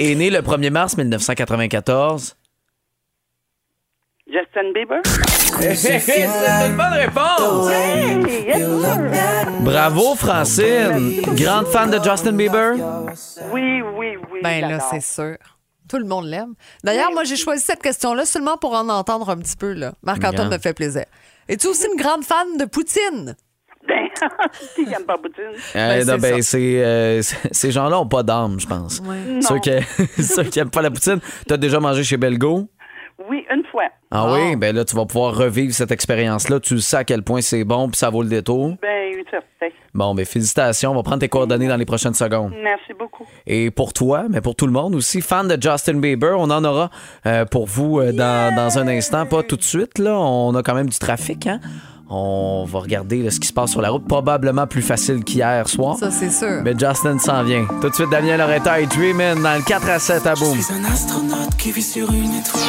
est 0.00 0.14
né 0.16 0.30
le 0.30 0.40
1er 0.40 0.70
mars 0.70 0.96
1994? 0.96 2.36
Justin 4.26 4.72
Bieber? 4.74 5.02
C'est 5.76 6.66
une 6.66 6.76
bonne 6.76 6.94
réponse! 6.94 7.70
Hey, 7.70 8.44
yes, 8.44 8.58
sir. 8.58 9.45
Bravo, 9.66 10.14
Francine! 10.14 11.20
Grande 11.34 11.66
fan 11.66 11.90
de 11.90 11.98
Justin 12.02 12.32
Bieber? 12.34 12.74
Oui, 13.52 13.82
oui, 13.98 14.16
oui. 14.30 14.38
Ben 14.40 14.60
là, 14.68 14.78
c'est 14.78 15.00
sûr. 15.00 15.36
Tout 15.88 15.98
le 15.98 16.04
monde 16.04 16.26
l'aime. 16.26 16.54
D'ailleurs, 16.84 17.10
moi, 17.10 17.24
j'ai 17.24 17.34
choisi 17.34 17.64
cette 17.64 17.82
question-là 17.82 18.24
seulement 18.26 18.56
pour 18.58 18.74
en 18.74 18.88
entendre 18.88 19.28
un 19.28 19.36
petit 19.38 19.56
peu. 19.56 19.72
là. 19.72 19.94
Marc-Antoine 20.04 20.50
me 20.50 20.58
fait 20.58 20.72
plaisir. 20.72 21.04
Es-tu 21.48 21.66
aussi 21.66 21.86
une 21.92 22.00
grande 22.00 22.22
fan 22.24 22.56
de 22.58 22.64
Poutine? 22.64 23.34
Ben, 23.88 24.08
qui 24.76 24.84
n'aime 24.86 25.04
pas 25.04 25.18
Poutine? 25.18 25.44
Euh, 25.74 26.04
Ben, 26.04 26.06
non, 26.06 26.16
c'est 26.42 26.58
ben, 26.58 26.82
euh, 26.84 27.22
ces 27.50 27.70
gens-là 27.72 28.00
ont 28.00 28.06
pas 28.08 28.22
d'âme, 28.22 28.60
je 28.60 28.66
pense. 28.68 29.02
Ceux 29.40 29.58
qui, 29.58 30.22
ceux 30.22 30.44
qui 30.44 30.60
aiment 30.60 30.70
pas 30.70 30.82
la 30.82 30.90
poutine. 30.92 31.18
T'as 31.48 31.56
déjà 31.56 31.80
mangé 31.80 32.04
chez 32.04 32.16
Belgo? 32.16 32.68
Oui, 33.30 33.44
une 33.54 33.64
fois. 33.70 33.84
Ah 34.10 34.26
Oh. 34.28 34.34
oui? 34.34 34.56
Ben 34.56 34.74
là, 34.76 34.84
tu 34.84 34.94
vas 34.94 35.06
pouvoir 35.06 35.34
revivre 35.34 35.72
cette 35.72 35.90
expérience-là. 35.90 36.60
Tu 36.60 36.80
sais 36.80 36.98
à 36.98 37.04
quel 37.04 37.22
point 37.22 37.40
c'est 37.40 37.64
bon 37.64 37.88
puis 37.88 37.96
ça 37.98 38.10
vaut 38.10 38.22
le 38.22 38.28
détour. 38.28 38.74
Ben, 38.82 39.12
certain. 39.30 39.74
Bon, 39.94 40.14
ben 40.14 40.24
félicitations. 40.26 40.90
On 40.90 40.94
va 40.94 41.02
prendre 41.02 41.20
tes 41.20 41.28
coordonnées 41.28 41.68
dans 41.68 41.76
les 41.76 41.86
prochaines 41.86 42.14
secondes. 42.14 42.52
Merci 42.62 42.92
beaucoup. 42.98 43.26
Et 43.46 43.70
pour 43.70 43.92
toi, 43.94 44.24
mais 44.28 44.40
pour 44.42 44.54
tout 44.54 44.66
le 44.66 44.72
monde 44.72 44.94
aussi, 44.94 45.22
fan 45.22 45.48
de 45.48 45.60
Justin 45.60 45.94
Bieber, 45.94 46.34
on 46.38 46.50
en 46.50 46.62
aura 46.64 46.90
euh, 47.24 47.44
pour 47.46 47.66
vous 47.66 47.98
euh, 48.00 48.12
dans, 48.12 48.54
dans 48.54 48.78
un 48.78 48.86
instant. 48.88 49.24
Pas 49.26 49.42
tout 49.42 49.56
de 49.56 49.62
suite, 49.62 49.98
là. 49.98 50.16
On 50.18 50.54
a 50.54 50.62
quand 50.62 50.74
même 50.74 50.88
du 50.90 50.98
trafic, 50.98 51.46
hein? 51.46 51.60
On 52.08 52.64
va 52.68 52.78
regarder 52.78 53.22
là, 53.22 53.30
ce 53.30 53.40
qui 53.40 53.48
se 53.48 53.52
passe 53.52 53.72
sur 53.72 53.80
la 53.80 53.90
route. 53.90 54.06
Probablement 54.06 54.66
plus 54.66 54.82
facile 54.82 55.24
qu'hier 55.24 55.68
soir. 55.68 55.96
Ça, 55.98 56.10
c'est 56.10 56.30
sûr. 56.30 56.62
Mais 56.62 56.72
Justin 56.78 57.18
s'en 57.18 57.42
vient. 57.42 57.66
Tout 57.80 57.88
de 57.88 57.94
suite, 57.94 58.10
Damien 58.10 58.36
Loretta 58.36 58.80
et 58.80 58.86
Dreamin' 58.86 59.36
dans 59.36 59.56
le 59.56 59.62
4 59.62 59.88
à 59.90 59.98
7 59.98 60.26
à 60.26 60.34
Boom. 60.34 60.56
un 60.56 60.84
astronaute 60.84 61.56
qui 61.58 61.72
vit 61.72 61.82
sur 61.82 62.10
une 62.12 62.34
étoile. 62.34 62.62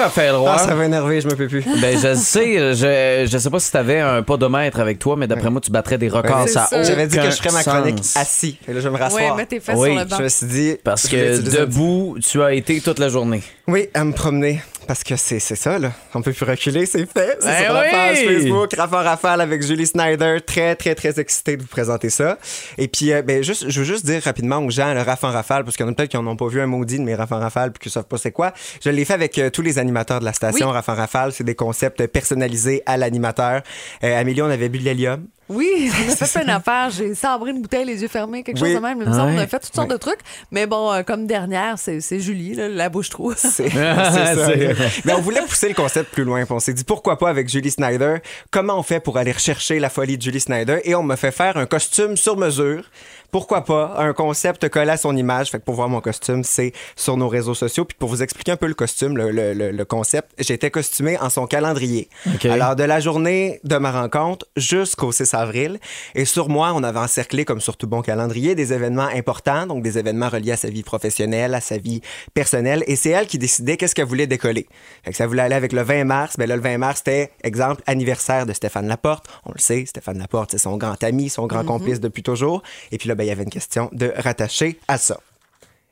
Raphaël 0.00 0.34
Roy? 0.34 0.50
Ah, 0.54 0.58
ça 0.58 0.74
va 0.74 0.84
énerver, 0.84 1.20
je 1.20 1.28
me 1.28 1.34
peux 1.36 1.46
plus. 1.48 1.64
Ben, 1.80 1.98
je 1.98 2.14
sais, 2.14 2.74
je, 2.74 3.28
je 3.30 3.38
sais 3.38 3.50
pas 3.50 3.60
si 3.60 3.70
t'avais 3.72 4.00
un 4.00 4.22
podomètre 4.22 4.80
avec 4.80 4.98
toi, 4.98 5.16
mais 5.16 5.26
d'après 5.26 5.50
moi, 5.50 5.60
tu 5.60 5.70
battrais 5.70 5.98
des 5.98 6.08
records. 6.08 6.48
Ça. 6.48 6.68
J'avais 6.82 7.06
dit 7.06 7.16
que 7.16 7.30
je 7.30 7.36
ferais 7.36 7.52
ma 7.52 7.62
chronique 7.62 8.04
sens. 8.04 8.16
assis. 8.16 8.58
Et 8.68 8.72
là, 8.72 8.80
je 8.80 8.88
vais 8.88 8.90
me 8.90 8.94
Oui, 8.96 9.00
rasseoir. 9.00 9.36
mets 9.36 9.46
tes 9.46 9.60
fesses 9.60 9.76
Oui, 9.78 9.90
sur 9.90 9.98
le 9.98 10.04
banc. 10.06 10.16
je 10.18 10.22
me 10.24 10.28
suis 10.28 10.46
dit. 10.46 10.76
Parce 10.82 11.06
que 11.08 11.38
debout, 11.40 12.16
tu 12.20 12.42
as 12.42 12.52
été 12.54 12.80
toute 12.80 12.98
la 12.98 13.08
journée. 13.08 13.42
Oui, 13.66 13.88
à 13.94 14.04
me 14.04 14.12
promener. 14.12 14.60
Parce 14.86 15.04
que 15.04 15.14
c'est 15.14 15.38
c'est 15.38 15.54
ça, 15.54 15.78
là. 15.78 15.92
On 16.14 16.22
peut 16.22 16.32
plus 16.32 16.44
reculer, 16.44 16.84
c'est 16.84 17.06
fait. 17.06 17.36
C'est 17.38 17.46
Ben 17.46 17.64
sur 17.64 17.72
la 17.74 17.80
oui! 17.82 17.86
page 17.92 18.18
Facebook, 18.24 18.74
Rafale 18.76 19.06
Rafale 19.06 19.40
avec 19.40 19.62
Julie 19.62 19.86
Snyder. 19.86 20.38
Très, 20.44 20.74
très, 20.74 20.96
très 20.96 21.20
excité 21.20 21.56
de 21.56 21.62
vous 21.62 21.68
présenter 21.68 22.10
ça. 22.10 22.38
Et 22.76 22.88
puis, 22.88 23.12
euh, 23.12 23.22
ben, 23.22 23.40
juste, 23.44 23.66
je 23.68 23.78
veux 23.78 23.84
juste 23.86 24.04
dire 24.04 24.20
rapidement 24.24 24.56
aux 24.58 24.70
gens, 24.70 24.92
le 24.92 25.02
Rafale 25.02 25.30
Rafale, 25.30 25.62
parce 25.64 25.76
qu'il 25.76 25.86
y 25.86 25.88
en 25.88 25.92
a 25.92 25.94
peut-être 25.94 26.10
qui 26.10 26.16
n'en 26.16 26.26
ont 26.26 26.34
pas 26.34 26.48
vu 26.48 26.60
un 26.60 26.66
maudit 26.66 26.98
de 26.98 27.04
mes 27.04 27.14
Rafale 27.14 27.38
Rafale 27.40 27.70
puis 27.70 27.84
qui 27.88 27.90
savent 27.90 28.06
pas 28.06 28.18
c'est 28.18 28.32
quoi. 28.32 28.52
Je 28.84 28.90
l'ai 28.90 29.04
fait 29.04 29.14
avec 29.14 29.38
euh, 29.38 29.50
tous 29.50 29.62
les 29.62 29.78
animateurs 29.90 30.20
de 30.20 30.24
la 30.24 30.32
station. 30.32 30.68
Oui. 30.68 30.72
Rafale 30.72 30.96
Rafale, 30.96 31.32
c'est 31.32 31.44
des 31.44 31.54
concepts 31.56 32.06
personnalisés 32.06 32.82
à 32.86 32.96
l'animateur. 32.96 33.62
Euh, 34.04 34.20
Amélie, 34.20 34.42
on 34.42 34.46
avait 34.50 34.68
bu 34.68 34.78
de 34.78 34.84
l'hélium. 34.84 35.26
Oui, 35.48 35.90
on 36.08 36.12
a 36.12 36.14
fait 36.14 36.32
plein 36.40 36.54
d'affaires. 36.54 36.90
J'ai 36.90 37.12
sabré 37.16 37.50
une 37.50 37.60
bouteille, 37.60 37.84
les 37.84 38.02
yeux 38.02 38.08
fermés, 38.08 38.44
quelque 38.44 38.60
Oui. 38.60 38.68
chose 38.72 38.76
de 38.76 38.80
même. 38.80 38.98
Ouais. 39.00 39.04
qu'on 39.04 39.38
a 39.38 39.46
fait 39.48 39.58
toutes 39.58 39.74
sortes 39.74 39.90
de 39.90 39.96
trucs. 39.96 40.20
Mais 40.52 40.66
bon, 40.66 40.92
euh, 40.92 41.02
comme 41.02 41.26
dernière, 41.26 41.74
c'est 41.76 42.00
Julie, 42.20 42.54
là, 42.54 42.68
la 42.68 42.88
bouche. 42.88 43.08
C'est 43.36 43.68
ça. 43.70 44.12
C'est- 44.46 44.76
Mais 45.04 45.12
on 45.14 45.20
voulait 45.20 45.40
pousser 45.40 45.68
le 45.68 45.74
concept 45.74 46.12
plus 46.12 46.22
loin. 46.22 46.44
On 46.48 46.60
s'est 46.60 46.72
dit 46.72 46.84
pourquoi 46.84 47.18
pas 47.18 47.28
avec 47.28 47.48
Julie 47.48 47.72
Snyder? 47.72 48.18
Comment 48.52 48.78
on 48.78 48.84
fait 48.84 49.00
pour 49.00 49.18
aller 49.18 49.32
rechercher 49.32 49.80
la 49.80 49.90
folie 49.90 50.16
de 50.16 50.22
Julie 50.22 50.38
Snyder? 50.40 50.78
Et 50.84 50.94
on 50.94 51.02
m'a 51.02 51.16
fait 51.16 51.32
faire 51.32 51.56
un 51.56 51.66
costume 51.66 52.16
sur 52.16 52.36
mesure. 52.36 52.84
Pourquoi 53.30 53.64
pas 53.64 53.94
un 53.98 54.12
concept 54.12 54.68
collé 54.68 54.90
à 54.90 54.96
son 54.96 55.16
image. 55.16 55.50
Fait 55.50 55.58
que 55.58 55.64
pour 55.64 55.74
voir 55.74 55.88
mon 55.88 56.00
costume, 56.00 56.42
c'est 56.44 56.72
sur 56.96 57.16
nos 57.16 57.28
réseaux 57.28 57.54
sociaux. 57.54 57.84
Puis 57.84 57.96
pour 57.98 58.08
vous 58.08 58.22
expliquer 58.22 58.52
un 58.52 58.56
peu 58.56 58.66
le 58.66 58.74
costume, 58.74 59.16
le, 59.16 59.30
le- 59.30 59.52
le- 59.54 59.70
le 59.70 59.84
concept, 59.84 60.30
j'étais 60.38 60.70
costumé 60.70 61.18
en 61.18 61.30
son 61.30 61.46
calendrier. 61.46 62.08
Alors 62.50 62.76
de 62.76 62.82
la 62.84 63.00
journée 63.00 63.60
de 63.64 63.76
ma 63.76 63.90
rencontre 63.92 64.46
jusqu'au 64.56 65.12
6 65.12 65.34
avril. 65.34 65.78
Et 66.14 66.24
sur 66.24 66.48
moi, 66.48 66.72
on 66.74 66.82
avait 66.82 66.98
encerclé, 66.98 67.44
comme 67.44 67.60
sur 67.60 67.76
tout 67.76 67.86
bon 67.86 68.02
calendrier, 68.02 68.54
des 68.54 68.72
événements 68.72 69.08
importants, 69.14 69.66
donc 69.66 69.82
des 69.82 69.98
événements 69.98 70.28
reliés 70.28 70.52
à 70.52 70.56
sa 70.56 70.68
vie 70.68 70.82
professionnelle, 70.82 71.54
à 71.54 71.60
sa 71.60 71.78
vie 71.78 72.00
personnelle. 72.34 72.84
Et 72.86 72.96
c'est 72.96 73.10
elle 73.10 73.26
qui 73.26 73.38
décidait 73.38 73.76
qu'est-ce 73.76 73.94
qu'elle 73.94 74.06
voulait 74.06 74.26
décoller. 74.26 74.66
Fait 75.04 75.10
que 75.12 75.16
ça 75.16 75.26
voulait 75.26 75.42
aller 75.42 75.54
avec 75.54 75.72
le 75.72 75.82
20 75.82 76.04
mars. 76.04 76.34
Ben 76.38 76.48
là, 76.48 76.56
le 76.56 76.62
20 76.62 76.78
mars, 76.78 76.98
c'était, 76.98 77.30
exemple, 77.44 77.82
anniversaire 77.86 78.46
de 78.46 78.52
Stéphane 78.52 78.88
Laporte. 78.88 79.26
On 79.46 79.52
le 79.52 79.60
sait, 79.60 79.84
Stéphane 79.86 80.18
Laporte, 80.18 80.50
c'est 80.52 80.58
son 80.58 80.76
grand 80.76 81.02
ami, 81.04 81.28
son 81.28 81.46
grand 81.46 81.64
complice 81.64 82.00
depuis 82.00 82.22
toujours. 82.22 82.62
Et 82.92 82.98
puis 82.98 83.08
là, 83.08 83.14
ben, 83.20 83.26
il 83.26 83.28
y 83.28 83.32
avait 83.32 83.42
une 83.42 83.50
question 83.50 83.90
de 83.92 84.14
rattacher 84.16 84.80
à 84.88 84.96
ça. 84.96 85.20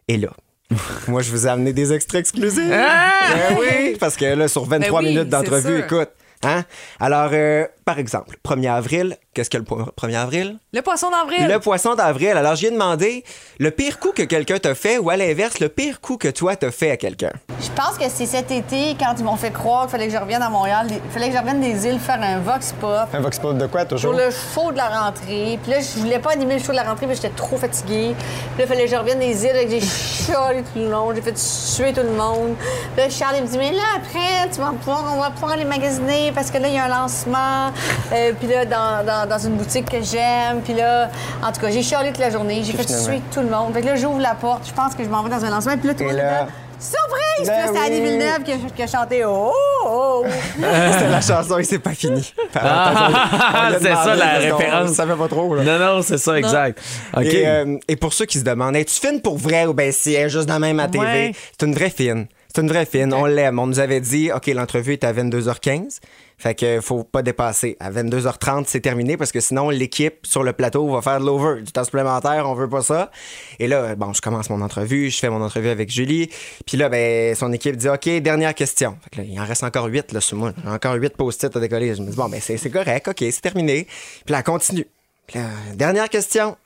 Et 0.08 0.16
là, 0.16 0.30
moi, 1.08 1.20
je 1.20 1.30
vous 1.30 1.46
ai 1.46 1.50
amené 1.50 1.74
des 1.74 1.92
extraits 1.92 2.20
exclusifs. 2.20 2.70
Ben 2.70 3.56
oui, 3.58 3.98
parce 4.00 4.16
que 4.16 4.24
là, 4.24 4.48
sur 4.48 4.64
23 4.64 5.02
Ben 5.02 5.06
oui, 5.08 5.14
minutes 5.14 5.28
d'entrevue, 5.28 5.80
écoute. 5.80 6.08
Hein? 6.42 6.64
Alors, 6.98 7.28
euh, 7.34 7.66
par 7.88 7.98
exemple, 7.98 8.36
1er 8.46 8.70
avril, 8.70 9.16
qu'est-ce 9.32 9.48
que 9.48 9.56
le 9.56 9.64
po- 9.64 9.80
1er 9.96 10.16
avril? 10.16 10.58
Le 10.74 10.82
poisson 10.82 11.08
d'avril. 11.08 11.48
Le 11.48 11.58
poisson 11.58 11.94
d'avril. 11.94 12.32
Alors, 12.36 12.54
j'ai 12.54 12.70
demandé 12.70 13.24
le 13.58 13.70
pire 13.70 13.98
coup 13.98 14.12
que 14.12 14.24
quelqu'un 14.24 14.58
t'a 14.58 14.74
fait 14.74 14.98
ou 14.98 15.08
à 15.08 15.16
l'inverse, 15.16 15.58
le 15.58 15.70
pire 15.70 16.02
coup 16.02 16.18
que 16.18 16.28
toi 16.28 16.54
t'as 16.54 16.70
fait 16.70 16.90
à 16.90 16.98
quelqu'un? 16.98 17.32
Je 17.62 17.70
pense 17.70 17.96
que 17.96 18.04
c'est 18.10 18.26
cet 18.26 18.50
été, 18.50 18.94
quand 19.00 19.14
ils 19.18 19.24
m'ont 19.24 19.36
fait 19.36 19.50
croire 19.52 19.84
qu'il 19.84 19.92
fallait 19.92 20.08
que 20.08 20.12
je 20.12 20.18
revienne 20.18 20.42
à 20.42 20.50
Montréal, 20.50 20.86
il 20.90 21.10
fallait 21.10 21.28
que 21.30 21.34
je 21.34 21.38
revienne 21.40 21.62
des 21.62 21.86
îles 21.86 21.98
faire 21.98 22.20
un 22.20 22.40
Vox 22.40 22.74
Pop. 22.78 23.08
Un 23.14 23.20
vox 23.20 23.38
pop 23.38 23.56
de 23.56 23.66
quoi, 23.66 23.86
toujours? 23.86 24.10
Pour 24.12 24.20
le 24.20 24.30
show 24.30 24.70
de 24.70 24.76
la 24.76 24.88
rentrée. 25.04 25.58
Puis 25.62 25.70
là, 25.72 25.78
je 25.80 25.98
voulais 25.98 26.18
pas 26.18 26.32
animer 26.32 26.58
le 26.58 26.62
show 26.62 26.72
de 26.72 26.76
la 26.76 26.82
rentrée, 26.82 27.06
que 27.06 27.14
j'étais 27.14 27.30
trop 27.30 27.56
fatiguée. 27.56 28.14
Puis 28.18 28.58
là, 28.58 28.64
il 28.64 28.66
fallait 28.66 28.84
que 28.84 28.90
je 28.90 28.96
revienne 28.96 29.18
des 29.20 29.44
îles, 29.46 29.56
et 29.56 29.64
que 29.64 29.70
j'ai 29.70 29.80
chialé 29.80 30.62
tout 30.62 30.78
le 30.78 30.90
long, 30.90 31.14
j'ai 31.14 31.22
fait 31.22 31.32
tuer 31.32 31.94
tout 31.94 32.02
le 32.02 32.12
monde. 32.12 32.54
Puis 32.94 33.04
là, 33.06 33.08
Charles, 33.08 33.36
il 33.38 33.44
me 33.44 33.48
dit, 33.48 33.56
mais 33.56 33.72
là, 33.72 33.82
après, 33.96 34.50
tu 34.52 34.60
vas 34.60 34.72
pouvoir, 34.78 35.10
on 35.16 35.20
va 35.20 35.30
pouvoir 35.30 35.52
aller 35.52 35.64
magasiner, 35.64 36.32
parce 36.34 36.50
que 36.50 36.58
là, 36.58 36.68
il 36.68 36.74
y 36.74 36.78
a 36.78 36.84
un 36.84 36.88
lancement. 36.88 37.72
Euh, 38.12 38.32
puis 38.38 38.48
là, 38.48 38.64
dans, 38.64 39.04
dans- 39.04 39.28
dans 39.28 39.38
une 39.38 39.56
boutique 39.56 39.90
que 39.90 40.02
j'aime. 40.02 40.60
Puis 40.64 40.74
là, 40.74 41.10
en 41.42 41.52
tout 41.52 41.60
cas, 41.60 41.70
j'ai 41.70 41.82
chialé 41.82 42.08
toute 42.10 42.18
la 42.18 42.30
journée, 42.30 42.62
j'ai 42.64 42.72
fait 42.72 42.84
tuer 42.84 43.20
tout 43.32 43.40
le 43.40 43.48
monde. 43.48 43.72
Fait 43.74 43.80
que 43.82 43.86
là, 43.86 43.96
j'ouvre 43.96 44.20
la 44.20 44.34
porte, 44.34 44.66
je 44.68 44.72
pense 44.72 44.94
que 44.94 45.04
je 45.04 45.08
m'en 45.08 45.22
vais 45.22 45.30
dans 45.30 45.44
un 45.44 45.50
lancement. 45.50 45.76
Puis 45.76 45.88
là, 45.88 45.94
tout 45.94 46.00
le 46.04 46.08
monde 46.08 46.16
là-. 46.16 46.46
Surprise! 46.80 47.48
Ben 47.48 47.70
c'est 47.72 47.86
Annie 47.86 48.00
oui. 48.00 48.04
Villeneuve 48.04 48.42
qui 48.44 48.52
a, 48.52 48.56
qui 48.76 48.82
a 48.84 48.86
chanté 48.86 49.24
Oh! 49.26 49.52
oh. 49.84 50.24
C'était 50.54 51.08
la 51.10 51.20
chanson 51.20 51.58
et 51.58 51.64
c'est 51.64 51.80
pas 51.80 51.90
fini. 51.90 52.32
Ah, 52.54 53.70
c'est 53.80 53.88
ça 53.94 54.14
la 54.14 54.34
référence. 54.34 54.90
Ça 54.92 55.04
fait 55.04 55.16
pas 55.16 55.26
trop, 55.26 55.56
là. 55.56 55.64
Non, 55.64 55.78
non, 55.96 56.02
c'est 56.02 56.18
ça, 56.18 56.38
exact. 56.38 56.80
OK. 57.16 57.24
Et, 57.24 57.48
euh, 57.48 57.76
et 57.88 57.96
pour 57.96 58.12
ceux 58.12 58.26
qui 58.26 58.38
se 58.38 58.44
demandent, 58.44 58.76
es-tu 58.76 58.94
fine 58.94 59.20
pour 59.20 59.36
vrai 59.38 59.66
ou 59.66 59.74
ben 59.74 59.90
si 59.90 60.14
elle 60.14 60.26
est 60.26 60.30
juste 60.30 60.46
dans 60.46 60.54
la 60.54 60.60
même 60.60 60.78
à 60.78 60.86
TV? 60.86 61.04
Ouais. 61.04 61.32
C'est 61.58 61.66
une 61.66 61.74
vraie 61.74 61.90
fine. 61.90 62.26
C'est 62.54 62.62
une 62.62 62.68
vraie 62.68 62.86
fine. 62.86 63.12
On 63.12 63.26
l'aime. 63.26 63.58
On 63.58 63.66
nous 63.66 63.78
avait 63.78 64.00
dit, 64.00 64.30
OK, 64.32 64.46
l'entrevue 64.46 64.94
est 64.94 65.04
à 65.04 65.12
22h15. 65.12 65.98
Fait 66.38 66.54
que 66.54 66.80
faut 66.80 67.04
pas 67.04 67.22
dépasser. 67.22 67.76
À 67.80 67.90
22h30, 67.90 68.64
c'est 68.66 68.80
terminé 68.80 69.16
parce 69.16 69.32
que 69.32 69.40
sinon, 69.40 69.70
l'équipe 69.70 70.24
sur 70.24 70.42
le 70.42 70.52
plateau 70.52 70.88
va 70.88 71.02
faire 71.02 71.20
de 71.20 71.26
l'over. 71.26 71.62
Du 71.62 71.72
temps 71.72 71.84
supplémentaire, 71.84 72.48
on 72.48 72.54
veut 72.54 72.68
pas 72.68 72.82
ça. 72.82 73.10
Et 73.58 73.66
là, 73.66 73.94
bon, 73.96 74.12
je 74.12 74.20
commence 74.20 74.48
mon 74.48 74.62
entrevue, 74.62 75.10
je 75.10 75.18
fais 75.18 75.28
mon 75.28 75.42
entrevue 75.42 75.68
avec 75.68 75.90
Julie. 75.90 76.30
Puis 76.64 76.76
là, 76.76 76.88
ben, 76.88 77.34
son 77.34 77.52
équipe 77.52 77.76
dit, 77.76 77.88
OK, 77.88 78.08
dernière 78.20 78.54
question. 78.54 78.96
Fait 79.02 79.10
que 79.10 79.16
là, 79.18 79.26
il 79.28 79.38
en 79.40 79.44
reste 79.44 79.64
encore 79.64 79.86
8 79.86 80.12
là, 80.12 80.20
sur 80.20 80.38
moi. 80.38 80.52
Encore 80.66 80.94
8 80.94 81.16
post-it 81.16 81.54
à 81.54 81.60
décoller. 81.60 81.94
Je 81.94 82.02
me 82.02 82.10
dis, 82.10 82.16
bon, 82.16 82.28
ben, 82.28 82.40
c'est 82.40 82.70
correct. 82.70 83.08
OK, 83.08 83.18
c'est 83.18 83.42
terminé. 83.42 83.84
Puis 84.24 84.32
là, 84.32 84.38
elle 84.38 84.44
continue. 84.44 84.86
Puis 85.26 85.38
là, 85.38 85.46
dernière 85.74 86.08
question. 86.08 86.56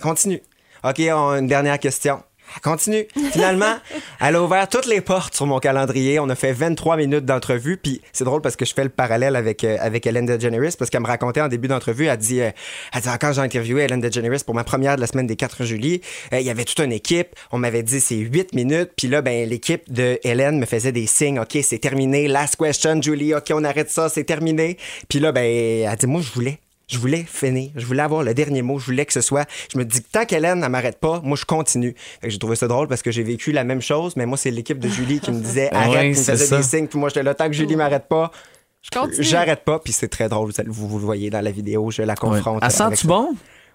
Continue. 0.00 0.42
OK, 0.84 1.00
on 1.10 1.34
une 1.36 1.46
dernière 1.46 1.78
question. 1.78 2.22
Elle 2.54 2.60
Continue. 2.62 3.06
Finalement, 3.32 3.76
elle 4.20 4.36
a 4.36 4.42
ouvert 4.42 4.68
toutes 4.68 4.86
les 4.86 5.00
portes 5.00 5.34
sur 5.34 5.46
mon 5.46 5.58
calendrier. 5.58 6.18
On 6.18 6.28
a 6.28 6.34
fait 6.34 6.52
23 6.52 6.96
minutes 6.96 7.24
d'entrevue. 7.24 7.76
Puis 7.76 8.00
c'est 8.12 8.24
drôle 8.24 8.40
parce 8.40 8.56
que 8.56 8.64
je 8.64 8.74
fais 8.74 8.84
le 8.84 8.90
parallèle 8.90 9.36
avec, 9.36 9.64
euh, 9.64 9.76
avec 9.80 10.06
Ellen 10.06 10.26
DeGeneres 10.26 10.76
parce 10.78 10.90
qu'elle 10.90 11.02
me 11.02 11.06
racontait 11.06 11.40
en 11.40 11.48
début 11.48 11.68
d'entrevue, 11.68 12.06
elle 12.06 12.16
dit, 12.16 12.40
euh, 12.40 12.50
elle 12.92 13.00
dit, 13.00 13.08
Ah, 13.10 13.18
quand 13.18 13.32
j'ai 13.32 13.40
interviewé 13.40 13.82
Ellen 13.82 14.00
DeGeneres 14.00 14.44
pour 14.44 14.54
ma 14.54 14.64
première 14.64 14.96
de 14.96 15.00
la 15.00 15.06
semaine 15.06 15.26
des 15.26 15.36
4 15.36 15.64
juillet, 15.64 16.00
euh, 16.32 16.40
il 16.40 16.46
y 16.46 16.50
avait 16.50 16.64
toute 16.64 16.78
une 16.78 16.92
équipe. 16.92 17.28
On 17.52 17.58
m'avait 17.58 17.82
dit 17.82 18.00
c'est 18.00 18.16
8 18.16 18.54
minutes. 18.54 18.90
Puis 18.96 19.08
là, 19.08 19.22
ben, 19.22 19.48
l'équipe 19.48 19.92
de 19.92 20.18
Hélène 20.22 20.58
me 20.58 20.66
faisait 20.66 20.92
des 20.92 21.06
signes. 21.06 21.38
OK, 21.38 21.58
c'est 21.62 21.78
terminé. 21.78 22.28
Last 22.28 22.56
question, 22.56 23.00
Julie. 23.00 23.34
OK, 23.34 23.52
on 23.52 23.64
arrête 23.64 23.90
ça. 23.90 24.08
C'est 24.08 24.24
terminé. 24.24 24.78
Puis 25.08 25.20
là, 25.20 25.32
ben, 25.32 25.44
elle 25.44 25.96
dit, 25.96 26.06
moi, 26.06 26.20
je 26.20 26.32
voulais 26.32 26.58
je 26.88 26.98
voulais 26.98 27.24
finir, 27.26 27.70
je 27.76 27.86
voulais 27.86 28.02
avoir 28.02 28.22
le 28.22 28.34
dernier 28.34 28.62
mot, 28.62 28.78
je 28.78 28.86
voulais 28.86 29.06
que 29.06 29.12
ce 29.12 29.20
soit. 29.20 29.48
Je 29.72 29.78
me 29.78 29.84
dis 29.84 30.02
que 30.02 30.08
tant 30.12 30.24
qu'Hélène, 30.24 30.62
elle 30.64 30.70
m'arrête 30.70 30.98
pas, 31.00 31.20
moi 31.24 31.36
je 31.36 31.44
continue. 31.44 31.94
Que 32.22 32.28
j'ai 32.30 32.38
trouvé 32.38 32.56
ça 32.56 32.68
drôle 32.68 32.88
parce 32.88 33.02
que 33.02 33.10
j'ai 33.10 33.22
vécu 33.22 33.52
la 33.52 33.64
même 33.64 33.80
chose, 33.80 34.14
mais 34.16 34.26
moi 34.26 34.36
c'est 34.36 34.50
l'équipe 34.50 34.78
de 34.78 34.88
Julie 34.88 35.20
qui 35.20 35.32
me 35.32 35.40
disait 35.40 35.68
Ah 35.72 35.82
arrête, 35.84 35.92
oui, 35.92 36.12
qui 36.12 36.18
me 36.20 36.24
c'est 36.24 36.32
faisait 36.32 36.46
ça. 36.46 36.56
des 36.58 36.62
signes, 36.62 36.86
puis 36.86 36.98
moi 36.98 37.08
j'étais 37.08 37.22
là 37.22 37.34
tant 37.34 37.46
que 37.46 37.52
Julie 37.54 37.76
m'arrête 37.76 38.06
pas. 38.08 38.30
Je 38.82 38.90
continue. 38.98 39.22
J'arrête 39.24 39.64
pas, 39.64 39.78
puis 39.78 39.94
c'est 39.94 40.08
très 40.08 40.28
drôle. 40.28 40.52
Vous, 40.66 40.86
vous, 40.88 40.98
le 40.98 41.04
voyez 41.06 41.30
dans 41.30 41.40
la 41.40 41.50
vidéo, 41.50 41.90
je 41.90 42.02
la 42.02 42.12
Ouais. 42.12 42.18
confronte. 42.18 42.60
Elle 42.62 42.70
sent-tu 42.70 43.06
bon? 43.06 43.30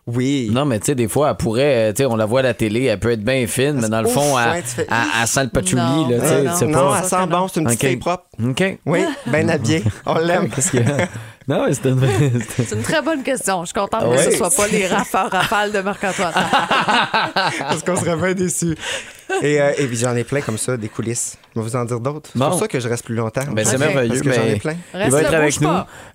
Oui. 0.08 0.50
Non, 0.52 0.66
mais 0.66 0.80
tu 0.80 0.88
sais, 0.88 0.96
des 0.96 1.08
fois, 1.08 1.30
elle 1.32 1.36
pourrait, 1.38 1.90
euh, 1.90 1.94
tu 1.94 1.98
sais, 2.04 2.06
on 2.06 2.16
la 2.16 2.26
voit 2.26 2.40
à 2.40 2.44
la 2.44 2.54
télé, 2.54 2.86
elle 2.86 3.00
peut 3.00 3.12
être 3.12 3.24
bien 3.24 3.46
fine, 3.48 3.74
mais 3.82 3.90
dans 3.90 4.02
le 4.02 4.08
Ouf, 4.08 4.14
fond, 4.14 4.40
elle, 4.40 4.52
ouais, 4.52 4.62
fais- 4.64 4.88
elle- 4.90 4.98
elle 5.22 5.28
sent 5.28 5.44
le 5.44 5.50
patchouli, 5.50 5.82
Non, 5.82 6.10
là, 6.10 6.20
tu 6.20 6.26
sais, 6.58 6.66
Euh, 6.66 6.68
non, 6.68 6.90
pas. 6.90 7.00
elle 7.04 7.10
sent 7.10 7.28
bon, 7.30 7.48
c'est 7.48 7.60
une 7.60 7.66
petite 7.68 7.84
Ok. 7.84 7.88
fille 7.90 7.98
propre. 7.98 8.24
OK. 8.44 8.80
Oui, 8.86 9.00
bien 9.28 9.50
habillée. 9.50 9.84
On 10.06 10.16
l'aime. 10.20 10.50
Y 10.74 10.78
a? 10.80 11.08
Non, 11.50 11.66
mais 11.66 11.74
c'était 11.74 11.90
une... 11.90 12.00
C'est 12.58 12.72
une 12.76 12.84
très 12.84 13.02
bonne 13.02 13.24
question. 13.24 13.62
Je 13.62 13.68
suis 13.68 13.74
contente 13.74 14.04
Ouais. 14.04 14.18
que 14.18 14.32
ce 14.32 14.38
soit 14.38 14.52
pas 14.56 14.68
les 14.68 14.86
rafales 14.86 15.28
rafales 15.32 15.72
de 15.72 15.80
Marc-Antoine. 15.82 16.32
Parce 17.60 17.82
qu'on 17.84 17.96
serait 17.96 18.16
bien 18.16 18.34
déçus. 18.34 18.76
Et, 19.42 19.60
euh, 19.60 19.72
et 19.78 19.86
puis 19.88 19.98
j'en 19.98 20.16
ai 20.16 20.24
plein 20.24 20.42
comme 20.42 20.58
ça, 20.60 20.78
des 20.78 20.90
coulisses. 20.90 21.38
Je 21.56 21.60
vais 21.60 21.66
vous 21.68 21.76
en 21.76 21.86
dire 21.86 22.00
d'autres. 22.00 22.30
C'est 22.34 22.40
pour 22.40 22.60
ça 22.60 22.68
que 22.68 22.80
je 22.80 22.88
reste 22.88 23.04
plus 23.06 23.16
longtemps. 23.16 23.42
Ben, 23.52 23.66
c'est 23.66 23.80
merveilleux, 23.80 24.10
Parce 24.10 24.22
que 24.22 24.32
j'en 24.32 24.44
ai 24.44 24.58
plein. 24.58 24.76
il 24.94 25.10
va 25.10 25.22
être 25.22 25.34
avec 25.34 25.60
nous 25.62 25.70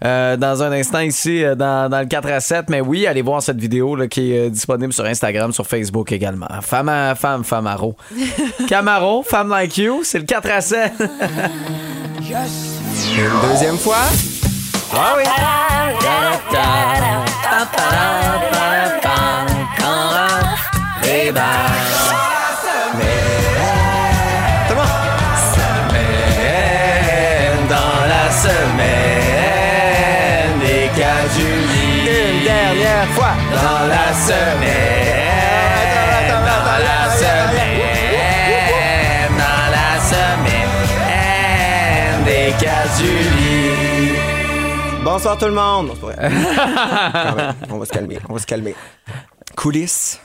euh, 0.04 0.36
dans 0.36 0.62
un 0.62 0.70
instant 0.72 1.00
ici, 1.00 1.42
euh, 1.44 1.56
dans, 1.56 1.90
dans 1.90 2.00
le 2.00 2.06
4 2.06 2.28
à 2.30 2.38
7. 2.40 2.66
Mais 2.70 2.80
oui, 2.80 3.06
allez 3.08 3.22
voir 3.22 3.42
cette 3.42 3.58
vidéo 3.60 3.96
là, 3.96 4.06
qui 4.06 4.32
est 4.32 4.50
disponible 4.50 4.92
sur 4.92 5.04
Instagram, 5.04 5.52
sur 5.52 5.66
Facebook 5.66 6.12
également. 6.12 6.46
Femme 6.62 6.88
à 6.88 7.14
femme, 7.16 7.42
Famaro. 7.44 7.96
Camaro, 8.68 9.22
Femme 9.24 9.48
Like 9.48 9.76
You, 9.78 10.02
c'est 10.04 10.18
le 10.18 10.24
4 10.26 10.50
à 10.50 10.60
7. 10.60 10.92
Une 13.16 13.50
deuxième 13.50 13.78
fois. 13.78 13.96
Ah 14.96 15.14
oui. 15.16 15.24
Semaine 28.44 28.88
des 30.60 30.90
4 30.94 31.32
juillet. 31.34 32.32
Une 32.34 32.44
dernière 32.44 33.08
fois. 33.14 33.32
Dans 33.50 33.86
la 33.86 34.12
semaine. 34.12 35.03
Bonsoir 45.04 45.36
tout 45.36 45.44
le 45.44 45.52
monde. 45.52 45.88
Non, 45.88 45.94
c'est 45.94 46.00
pas 46.00 46.06
vrai. 46.06 46.30
Quand 47.12 47.36
même, 47.36 47.54
on 47.70 47.78
va 47.78 47.84
se 47.84 47.92
calmer. 47.92 48.18
On 48.26 48.32
va 48.32 48.38
se 48.38 48.46
calmer. 48.46 48.74
Coulisses. 49.54 50.18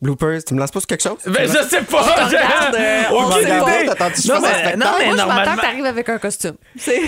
Bloopers. 0.00 0.44
Tu 0.44 0.54
me 0.54 0.60
lances 0.60 0.70
pas 0.70 0.78
sur 0.80 0.86
quelque 0.86 1.02
chose? 1.02 1.18
Ben, 1.26 1.48
je 1.48 1.68
sais 1.68 1.82
pas. 1.82 2.02
regarde, 2.02 2.76
euh, 2.78 3.02
Aucune 3.10 3.26
on 3.26 3.38
idée. 3.40 3.86
Non, 4.28 4.40
mais, 4.40 4.76
non, 4.76 4.86
mais 4.98 5.06
Moi, 5.06 5.16
je 5.18 5.26
m'attends 5.26 5.56
que 5.56 5.60
t'arrives 5.60 5.84
avec 5.86 6.08
un 6.08 6.18
costume. 6.18 6.54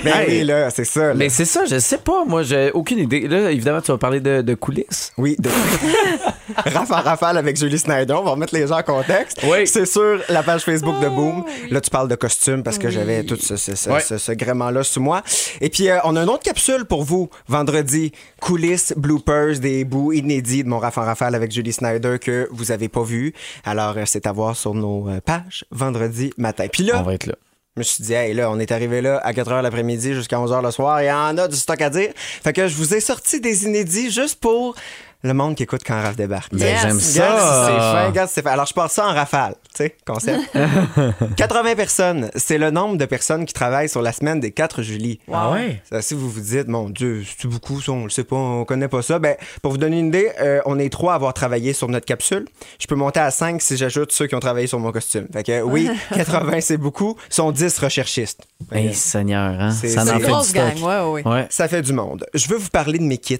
Ben 0.05 0.25
oui, 0.27 0.43
là, 0.45 0.71
c'est 0.71 0.85
ça. 0.85 1.01
là. 1.09 1.15
Mais 1.15 1.29
c'est 1.29 1.45
ça, 1.45 1.65
je 1.67 1.79
sais 1.79 1.99
pas. 1.99 2.25
Moi, 2.27 2.43
j'ai 2.43 2.73
aucune 2.73 2.99
idée. 2.99 3.29
Là, 3.29 3.51
évidemment, 3.53 3.81
tu 3.81 3.93
vas 3.93 3.99
parler 3.99 4.19
de, 4.21 4.43
de 4.43 4.55
coulisses. 4.55 5.13
Oui, 5.17 5.37
de... 5.39 5.49
Rafale 6.57 7.05
Rafale 7.05 7.39
avec 7.39 7.57
Julie 7.57 7.79
Snyder. 7.79 8.15
On 8.15 8.23
va 8.25 8.31
remettre 8.33 8.55
les 8.55 8.67
gens 8.67 8.79
en 8.79 8.83
contexte. 8.83 9.39
Oui. 9.45 9.67
C'est 9.67 9.87
sur 9.87 10.19
la 10.29 10.43
page 10.43 10.63
Facebook 10.63 10.99
de 11.01 11.09
Boom. 11.09 11.45
Là, 11.71 11.81
tu 11.81 11.91
parles 11.91 12.09
de 12.09 12.17
costume 12.17 12.63
parce 12.65 12.79
que 12.79 12.91
j'avais 12.91 13.23
tout 13.23 13.37
ce, 13.37 13.57
ce, 13.57 13.75
ce- 13.77 14.19
ce 14.19 14.33
gréement-là 14.33 14.83
sous 14.83 15.01
moi. 15.01 15.23
Et 15.61 15.69
puis, 15.71 15.89
euh, 15.89 15.99
on 16.05 16.17
a 16.17 16.23
une 16.23 16.29
autre 16.29 16.43
capsule 16.43 16.85
pour 16.87 17.05
vous 17.05 17.31
vendredi. 17.49 18.13
Coulisses, 18.41 18.95
bloopers, 18.97 19.59
des 19.61 19.85
bouts 19.85 20.13
inédits 20.13 20.65
de 20.65 20.69
mon 20.69 20.79
Rafale 20.79 21.05
Rafale 21.05 21.35
avec 21.35 21.53
Julie 21.53 21.73
Snyder 21.73 22.19
que 22.21 22.49
vous 22.51 22.73
avez 22.73 22.80
pas 22.89 23.03
vu. 23.03 23.35
Alors, 23.65 23.97
euh, 23.97 24.03
c'est 24.07 24.27
à 24.27 24.33
voir 24.33 24.57
sur 24.57 24.75
nos 24.75 25.09
euh, 25.09 25.21
pages 25.21 25.65
vendredi 25.71 26.33
matin. 26.37 26.67
Puis 26.73 26.85
là, 26.85 27.01
On 27.01 27.03
va 27.03 27.15
être 27.15 27.27
là. 27.27 27.35
je 27.77 27.81
me 27.81 27.85
suis 27.85 28.05
dit, 28.05 28.13
hey, 28.13 28.35
là, 28.35 28.51
on 28.51 28.59
est 28.59 28.73
arrivé 28.73 29.01
là 29.01 29.19
à 29.19 29.33
4 29.33 29.51
h 29.51 29.63
l'après-midi 29.63 30.15
jusqu'à 30.15 30.41
11 30.41 30.53
h 30.53 30.63
le 30.63 30.71
soir. 30.71 31.03
Il 31.03 31.07
y 31.07 31.13
en 31.13 31.37
a 31.39 31.49
du 31.49 31.57
stock 31.57 31.81
à 31.81 31.91
dire. 31.91 32.11
Fait 32.17 32.53
que 32.53 32.69
je 32.69 32.75
vous 32.75 32.95
ai 32.95 33.01
sorti 33.01 33.41
des 33.41 33.65
inédits 33.65 34.11
juste 34.11 34.41
pour 34.41 34.75
le 35.23 35.35
monde 35.35 35.55
qui 35.55 35.63
écoute 35.65 35.83
quand 35.87 36.01
Raph 36.01 36.17
débarque. 36.17 36.53
Ben, 36.55 36.61
Yes. 36.67 36.83
j'aime 36.83 37.01
ça. 37.01 37.67
c'est 37.67 37.77
fin, 37.77 38.07
regarde 38.09 38.31
fin. 38.31 38.51
Alors, 38.51 38.67
je 38.67 38.73
pars 38.75 38.91
ça 38.91 39.07
en 39.07 39.13
rafale, 39.15 39.55
tu 39.75 39.85
sais, 39.85 39.97
concept. 40.07 40.41
80 41.37 41.75
personnes, 41.75 42.31
c'est 42.35 42.59
le 42.59 42.71
nombre 42.71 42.97
de 42.97 43.05
personnes 43.05 43.45
qui 43.47 43.53
travaillent 43.55 43.89
sur 43.89 44.03
la 44.03 44.13
semaine 44.13 44.41
des 44.41 44.51
4 44.51 44.83
juillet. 44.83 45.19
Ah 45.33 45.51
ouais? 45.53 45.83
Ça, 45.91 46.03
si 46.03 46.15
vous 46.15 46.29
vous 46.31 46.41
dites, 46.41 46.69
mon 46.69 46.89
Dieu, 46.89 47.23
c'est 47.39 47.49
beaucoup, 47.49 47.81
ça, 47.81 47.93
on 47.93 48.05
le 48.05 48.11
sait 48.11 48.25
pas, 48.25 48.37
on 48.37 48.65
connaît 48.65 48.89
pas 48.89 49.03
ça. 49.03 49.19
Ben, 49.19 49.37
pour 49.63 49.73
vous 49.73 49.79
donner 49.79 49.99
une 49.99 50.09
idée, 50.09 50.31
euh, 50.41 50.61
on 50.67 50.79
est 50.79 50.91
trois 50.91 51.13
à 51.13 51.17
avoir 51.17 51.35
travaillé 51.35 51.73
sur 51.73 51.89
notre 51.89 52.07
capsule. 52.07 52.47
Je 52.79 52.87
peux 52.87 52.95
monter 52.95 53.21
à 53.21 53.31
5 53.31 53.61
si 53.61 53.77
j'ajoute 53.77 54.13
ceux 54.13 54.27
qui 54.27 54.35
ont 54.35 54.41
travaillé 54.41 54.67
sur 54.67 54.79
mon 54.79 54.93
costume. 54.93 55.27
Fait 55.33 55.43
que 55.45 55.61
oui, 55.63 55.89
80 56.15 56.61
c'est 56.61 56.77
beaucoup, 56.79 57.17
sont 57.29 57.53
10 57.53 57.79
recherchistes. 57.79 58.43
Hey, 58.73 58.95
Seigneur, 58.95 59.61
hein? 59.61 59.71
Ça 59.73 60.03
en 60.03 60.07
fait 60.07 60.19
du 60.19 60.53
gang, 60.53 60.83
ouais, 60.83 61.23
ouais. 61.23 61.29
Ouais. 61.29 61.47
Ça 61.51 61.69
fait 61.69 61.83
du 61.83 61.93
monde. 61.93 62.27
Je 62.35 62.49
veux 62.49 62.57
vous 62.57 62.69
parler 62.71 62.99
de 62.99 63.05
mes 63.05 63.19
kits. 63.19 63.39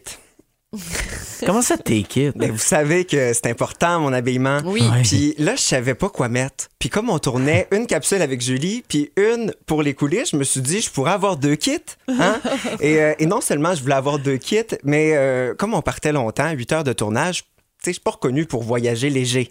Comment 1.47 1.63
ça, 1.63 1.77
t'es 1.77 2.03
kid? 2.03 2.33
Ben, 2.37 2.51
vous 2.51 2.59
savez 2.59 3.05
que 3.05 3.33
c'est 3.33 3.47
important, 3.47 4.01
mon 4.01 4.13
habillement. 4.13 4.61
Oui. 4.65 4.83
Ouais. 4.83 5.03
Puis 5.03 5.35
là, 5.39 5.57
je 5.57 5.63
savais 5.63 5.95
pas 5.95 6.09
quoi 6.09 6.29
mettre. 6.29 6.69
Puis 6.79 6.89
comme 6.89 7.11
on 7.11 7.19
tournait 7.19 7.67
une 7.73 7.87
capsule 7.87 8.23
avec 8.23 8.41
Julie, 8.41 8.85
puis 8.87 9.11
une 9.17 9.53
pour 9.67 9.83
les 9.83 9.95
coulisses, 9.95 10.31
je 10.31 10.37
me 10.37 10.45
suis 10.45 10.61
dit, 10.61 10.81
je 10.81 10.91
pourrais 10.91 11.13
avoir 11.13 11.37
deux 11.37 11.57
kits. 11.57 11.79
Hein? 12.09 12.41
et, 12.81 13.01
euh, 13.01 13.15
et 13.19 13.27
non 13.27 13.41
seulement 13.41 13.75
je 13.75 13.83
voulais 13.83 13.95
avoir 13.95 14.19
deux 14.19 14.37
kits, 14.37 14.63
mais 14.85 15.13
euh, 15.15 15.55
comme 15.55 15.75
on 15.75 15.83
partait 15.83 16.13
longtemps, 16.13 16.51
8 16.51 16.73
heures 16.73 16.85
de 16.85 16.93
tournage, 16.93 17.45
je 17.85 17.91
suis 17.91 18.01
pas 18.01 18.13
reconnu 18.13 18.47
pour 18.47 18.63
voyager 18.63 19.11
léger. 19.11 19.51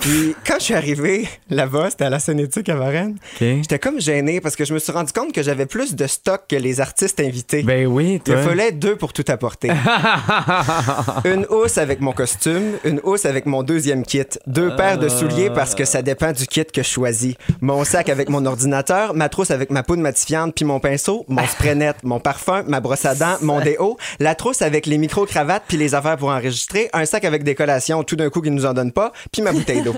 Puis 0.00 0.34
quand 0.46 0.54
je 0.58 0.64
suis 0.64 0.74
arrivé 0.74 1.28
là-bas, 1.50 1.90
c'était 1.90 2.04
à 2.06 2.10
la 2.10 2.20
Sonétique 2.20 2.68
à 2.68 2.74
Varennes, 2.74 3.16
OK. 3.34 3.38
j'étais 3.40 3.78
comme 3.78 4.00
gêné 4.00 4.40
parce 4.40 4.56
que 4.56 4.64
je 4.64 4.72
me 4.72 4.78
suis 4.78 4.92
rendu 4.92 5.12
compte 5.12 5.32
que 5.32 5.42
j'avais 5.42 5.66
plus 5.66 5.94
de 5.94 6.06
stock 6.06 6.42
que 6.48 6.56
les 6.56 6.80
artistes 6.80 7.20
invités. 7.20 7.62
Ben 7.62 7.86
oui, 7.86 8.14
Il 8.14 8.20
toi. 8.20 8.36
me 8.36 8.42
fallait 8.42 8.72
deux 8.72 8.96
pour 8.96 9.12
tout 9.12 9.24
apporter. 9.28 9.70
une 11.24 11.46
housse 11.50 11.78
avec 11.78 12.00
mon 12.00 12.12
costume, 12.12 12.78
une 12.84 13.00
housse 13.04 13.26
avec 13.26 13.46
mon 13.46 13.62
deuxième 13.62 14.04
kit, 14.04 14.24
deux 14.46 14.74
paires 14.76 14.98
de 14.98 15.08
souliers 15.08 15.50
parce 15.50 15.74
que 15.74 15.84
ça 15.84 16.02
dépend 16.02 16.32
du 16.32 16.46
kit 16.46 16.64
que 16.64 16.82
je 16.82 16.88
choisis, 16.88 17.34
mon 17.60 17.84
sac 17.84 18.08
avec 18.08 18.28
mon 18.30 18.46
ordinateur, 18.46 19.14
ma 19.14 19.28
trousse 19.28 19.50
avec 19.50 19.70
ma 19.70 19.82
poudre 19.82 20.02
matifiante 20.02 20.54
puis 20.54 20.64
mon 20.64 20.80
pinceau, 20.80 21.24
mon 21.28 21.46
spray 21.46 21.74
net, 21.74 21.96
mon 22.04 22.20
parfum, 22.20 22.62
ma 22.66 22.80
brosse 22.80 23.04
à 23.04 23.14
dents, 23.14 23.36
mon 23.42 23.60
déo, 23.60 23.98
la 24.18 24.34
trousse 24.34 24.62
avec 24.62 24.86
les 24.86 24.98
micro-cravates 24.98 25.64
puis 25.68 25.76
les 25.76 25.94
affaires 25.94 26.16
pour 26.16 26.30
enregistrer, 26.30 26.88
un 26.92 27.04
sac 27.04 27.24
avec 27.24 27.44
des 27.44 27.54
collations 27.54 28.02
tout 28.02 28.16
d'un 28.16 28.30
coup 28.30 28.40
qui 28.40 28.50
nous 28.50 28.64
en 28.66 28.72
donne 28.72 28.92
pas, 28.92 29.12
puis 29.30 29.42
ma 29.42 29.52
bouteille 29.52 29.82
d'eau. 29.82 29.89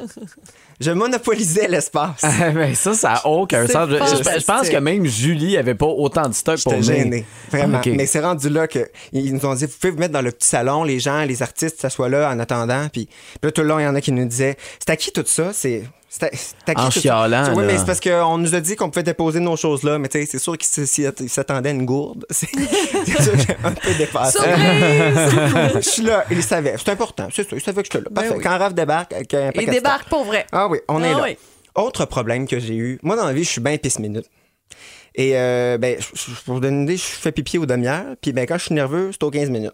Je 0.81 0.91
monopolisais 0.91 1.69
l'espace. 1.69 2.23
ben 2.55 2.75
ça, 2.75 2.95
ça 2.95 3.11
n'a 3.13 3.27
aucun 3.27 3.67
sens. 3.67 3.89
Je, 3.89 3.97
je- 3.97 4.41
je 4.41 4.45
pense 4.45 4.69
que 4.69 4.77
même 4.79 5.07
Julie 5.07 5.57
avait 5.57 5.75
pas 5.75 5.87
autant 5.87 6.29
de 6.29 6.35
stock 6.35 6.61
pour 6.63 6.73
gêné, 6.83 7.25
vraiment. 7.51 7.79
Mais 7.97 8.07
c'est 8.07 8.21
rendu 8.21 8.49
là 8.49 8.67
que 8.67 8.89
ils 9.13 9.33
nous 9.35 9.45
ont 9.47 9.55
dit, 9.55 9.67
vous 9.67 9.73
pouvez 9.81 9.93
vous 9.93 9.99
mettre 9.99 10.13
dans 10.13 10.23
le 10.23 10.33
petit 10.33 10.49
salon, 10.49 10.83
les 10.85 10.99
gens, 10.99 11.23
les 11.25 11.43
artistes, 11.43 11.81
s'assoient 11.81 12.09
là 12.09 12.31
en 12.31 12.39
attendant. 12.41 12.89
Puis, 12.93 13.07
puis 13.07 13.39
là, 13.45 13.51
tout 13.53 13.63
le 13.63 13.69
long, 13.69 13.79
il 13.79 13.85
y 13.85 13.87
en 13.87 13.95
a 13.95 14.01
qui 14.01 14.13
nous 14.13 14.25
disaient, 14.27 14.57
c'est 14.79 14.91
à 14.91 14.97
qui 14.97 15.13
tout 15.13 15.25
ça? 15.27 15.53
C'est 15.53 15.83
En 16.77 16.91
chialant, 16.91 17.55
Oui, 17.55 17.63
là. 17.65 17.73
mais 17.73 17.79
c'est 17.79 17.87
parce 17.87 18.01
qu'on 18.01 18.37
nous 18.39 18.55
a 18.55 18.61
dit 18.61 18.77
qu'on 18.77 18.91
pouvait 18.91 19.03
déposer 19.03 19.41
nos 19.41 19.57
choses 19.57 19.83
là, 19.83 19.99
mais 19.99 20.09
tu 20.09 20.21
sais, 20.21 20.27
c'est 20.27 20.39
sûr 20.39 20.57
qu'ils 20.59 21.29
s'attendaient 21.31 21.71
à 21.71 21.73
une 21.73 21.87
gourde. 21.87 22.27
C'est 22.31 22.47
sûr 22.51 23.33
que 23.33 23.39
j'ai 23.39 23.57
un 23.65 23.73
peu 23.73 23.95
dépassé. 23.95 24.39
Je 25.75 25.81
suis 25.81 26.03
là, 26.03 26.25
ils 26.31 26.43
savaient. 26.43 26.75
C'est 26.79 26.91
important, 26.91 27.29
c'est 27.33 27.49
ça. 27.49 27.57
Ils 27.57 27.63
savaient 27.63 27.83
que 27.83 27.89
j'étais 27.93 28.05
là. 28.05 28.11
Parfait. 28.15 28.31
Ben 28.31 28.37
oui. 28.37 28.43
Quand 28.43 28.59
Raph 28.59 28.75
débarque, 28.75 29.13
avec 29.15 29.33
un 29.35 29.51
Il 29.55 29.71
débarque 29.71 30.09
pour 30.09 30.25
vrai. 30.25 30.47
ah 30.53 30.69
oui, 30.69 30.79
on 30.89 31.03
est 31.03 31.13
Ah 31.13 31.17
là. 31.19 31.23
oui. 31.25 31.37
Autre 31.75 32.05
problème 32.05 32.47
que 32.47 32.59
j'ai 32.59 32.75
eu, 32.77 32.99
moi 33.03 33.17
dans 33.17 33.25
la 33.27 33.33
vie, 33.33 33.45
je 33.45 33.51
suis 33.51 33.61
bien 33.61 33.77
pisse 33.79 33.99
minute. 33.99 34.27
Et 35.15 35.33
euh, 35.39 35.79
ben, 35.79 35.97
pour 36.45 36.55
vous 36.55 36.61
donner 36.61 36.77
une 36.77 36.83
idée, 36.85 36.97
je 36.97 37.03
fais 37.03 37.33
pipi 37.33 37.59
aux 37.59 37.67
demi-heures, 37.67 38.17
puis 38.21 38.33
ben, 38.33 38.47
quand 38.47 38.59
je 38.59 38.65
suis 38.67 38.75
nerveux, 38.75 39.11
c'est 39.13 39.23
aux 39.23 39.31
15 39.31 39.51
minutes. 39.51 39.73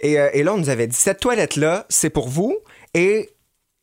Et, 0.00 0.18
euh, 0.18 0.28
et 0.32 0.42
là, 0.44 0.54
on 0.54 0.58
nous 0.58 0.68
avait 0.70 0.86
dit, 0.86 0.96
cette 0.96 1.18
toilette-là, 1.20 1.84
c'est 1.88 2.10
pour 2.10 2.28
vous, 2.28 2.56
et 2.94 3.30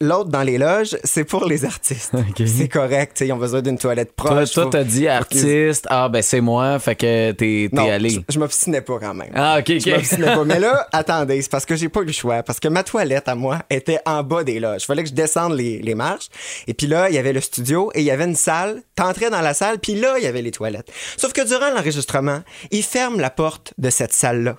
l'autre 0.01 0.29
dans 0.29 0.43
les 0.43 0.57
loges, 0.57 0.97
c'est 1.03 1.23
pour 1.23 1.45
les 1.45 1.63
artistes. 1.65 2.11
C'est 2.45 2.67
correct, 2.67 3.21
ils 3.25 3.31
ont 3.31 3.37
besoin 3.37 3.61
d'une 3.61 3.77
toilette 3.77 4.15
Toi, 4.15 4.31
proche. 4.31 4.51
toi, 4.51 4.67
t'as 4.71 4.83
dit 4.83 5.07
artiste. 5.07 5.85
Ah, 5.89 6.09
ben 6.09 6.21
c'est 6.21 6.41
moi. 6.41 6.77
Fait 6.79 6.95
que 6.95 7.31
t'es 7.31 7.69
allé. 7.77 8.09
je, 8.09 8.19
je 8.29 8.39
m'obstinais 8.39 8.81
pas 8.81 8.99
quand 8.99 9.13
même. 9.13 9.31
Ah, 9.33 9.57
ok, 9.59 9.65
Je 9.67 9.89
ok. 9.89 9.95
m'obstinais 9.95 10.35
pas. 10.35 10.43
Mais 10.43 10.59
là, 10.59 10.87
attendez, 10.91 11.41
c'est 11.41 11.51
parce 11.51 11.65
que 11.65 11.75
j'ai 11.75 11.89
pas 11.89 12.01
eu 12.01 12.05
le 12.05 12.11
choix. 12.11 12.43
Parce 12.43 12.59
que 12.59 12.67
ma 12.67 12.83
toilette 12.83 13.27
à 13.27 13.35
moi 13.35 13.59
était 13.69 13.99
en 14.05 14.23
bas 14.23 14.43
des 14.43 14.59
loges. 14.59 14.83
Il 14.83 14.85
fallait 14.85 15.03
que 15.03 15.09
je 15.09 15.13
descende 15.15 15.53
les, 15.53 15.79
les 15.79 15.95
marches. 15.95 16.27
Et 16.67 16.73
puis 16.73 16.87
là, 16.87 17.09
il 17.09 17.15
y 17.15 17.17
avait 17.17 17.33
le 17.33 17.41
studio 17.41 17.91
et 17.95 18.01
il 18.01 18.05
y 18.05 18.11
avait 18.11 18.25
une 18.25 18.35
salle. 18.35 18.81
T'entrais 18.95 19.29
dans 19.29 19.41
la 19.41 19.53
salle, 19.53 19.79
puis 19.79 19.95
là, 19.95 20.15
il 20.17 20.23
y 20.23 20.27
avait 20.27 20.41
les 20.41 20.51
toilettes. 20.51 20.91
Sauf 21.17 21.33
que 21.33 21.45
durant 21.47 21.69
l'enregistrement, 21.73 22.41
ils 22.71 22.83
ferment 22.83 23.17
la 23.19 23.29
porte 23.29 23.73
de 23.77 23.89
cette 23.89 24.13
salle-là. 24.13 24.57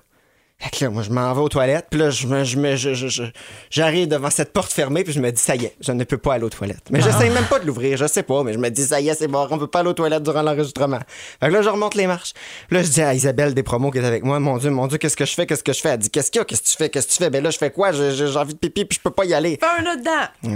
Fait 0.59 0.71
que 0.71 0.85
là, 0.87 0.91
moi, 0.91 1.03
je 1.03 1.11
m'en 1.11 1.35
vais 1.35 1.41
aux 1.43 1.51
toilettes, 1.51 1.89
puis 1.91 2.01
là, 2.01 2.09
je 2.09 2.27
me- 2.27 2.43
je 2.43 2.57
me- 2.57 2.77
je- 2.77 2.95
je- 2.95 3.09
je- 3.09 3.23
j'arrive 3.71 4.09
devant 4.09 4.31
cette 4.31 4.55
porte 4.55 4.73
fermée, 4.73 5.05
puis 5.05 5.13
je 5.13 5.21
me 5.21 5.31
dis, 5.31 5.41
ça 5.41 5.55
y 5.55 5.67
est, 5.67 5.77
je 5.81 5.93
ne 5.93 6.03
peux 6.05 6.17
pas 6.17 6.33
aller 6.35 6.45
aux 6.45 6.49
toilettes. 6.51 6.89
Mais 6.91 7.03
j'essaye 7.03 7.29
même 7.29 7.45
pas 7.45 7.59
de 7.59 7.67
l'ouvrir, 7.67 7.99
je 7.99 8.07
sais 8.07 8.23
pas, 8.23 8.43
mais 8.43 8.55
je 8.55 8.59
me 8.59 8.71
dis, 8.71 8.87
ça 8.87 8.99
y 8.99 9.11
est, 9.11 9.15
c'est 9.15 9.29
bon, 9.29 9.47
on 9.51 9.59
peut 9.59 9.67
pas 9.67 9.81
aller 9.81 9.91
aux 9.91 9.95
toilettes 9.95 10.23
durant 10.23 10.41
l'enregistrement. 10.41 11.01
Fait 11.41 11.49
que 11.49 11.53
là, 11.53 11.61
je 11.61 11.69
remonte 11.69 11.95
les 11.95 12.07
marches. 12.07 12.33
Puis 12.69 12.77
là, 12.79 12.83
je 12.83 12.89
dis 12.89 13.03
à 13.03 13.13
Isabelle 13.13 13.53
des 13.53 13.63
promos 13.63 13.91
qui 13.91 13.99
est 13.99 14.05
avec 14.05 14.25
moi, 14.25 14.41
mon 14.41 14.57
Dieu, 14.57 14.71
mon 14.71 14.87
Dieu, 14.87 14.97
qu'est-ce 14.97 15.17
que 15.17 15.27
je 15.27 15.35
fais, 15.35 15.45
qu'est-ce 15.47 15.63
que 15.63 15.75
je 15.75 15.81
fais? 15.81 15.91
Elle 15.91 15.99
dit, 15.99 16.09
qu'est-ce 16.11 16.31
qu'il 16.31 16.39
y 16.39 16.43
a, 16.43 16.47
qu'est-ce 16.47 16.63
que 16.63 16.69
tu 16.69 16.77
fais, 16.77 16.89
qu'est-ce 16.89 17.07
que 17.09 17.13
tu 17.13 17.19
fais? 17.19 17.29
Ben 17.29 17.43
là, 17.43 17.51
je 17.51 17.59
fais 17.59 17.71
quoi? 17.71 17.93
J'ai 17.93 18.13
j'ai 18.13 18.37
envie 18.39 18.55
de 18.55 18.59
pipi, 18.59 18.87
puis 18.87 18.97
je 18.97 19.03
peux 19.03 19.11
pas 19.15 19.27
y 19.27 19.35
aller. 19.35 19.59
Fais 19.61 19.83
un 19.83 19.93
autre 19.93 20.03
dent. 20.03 20.51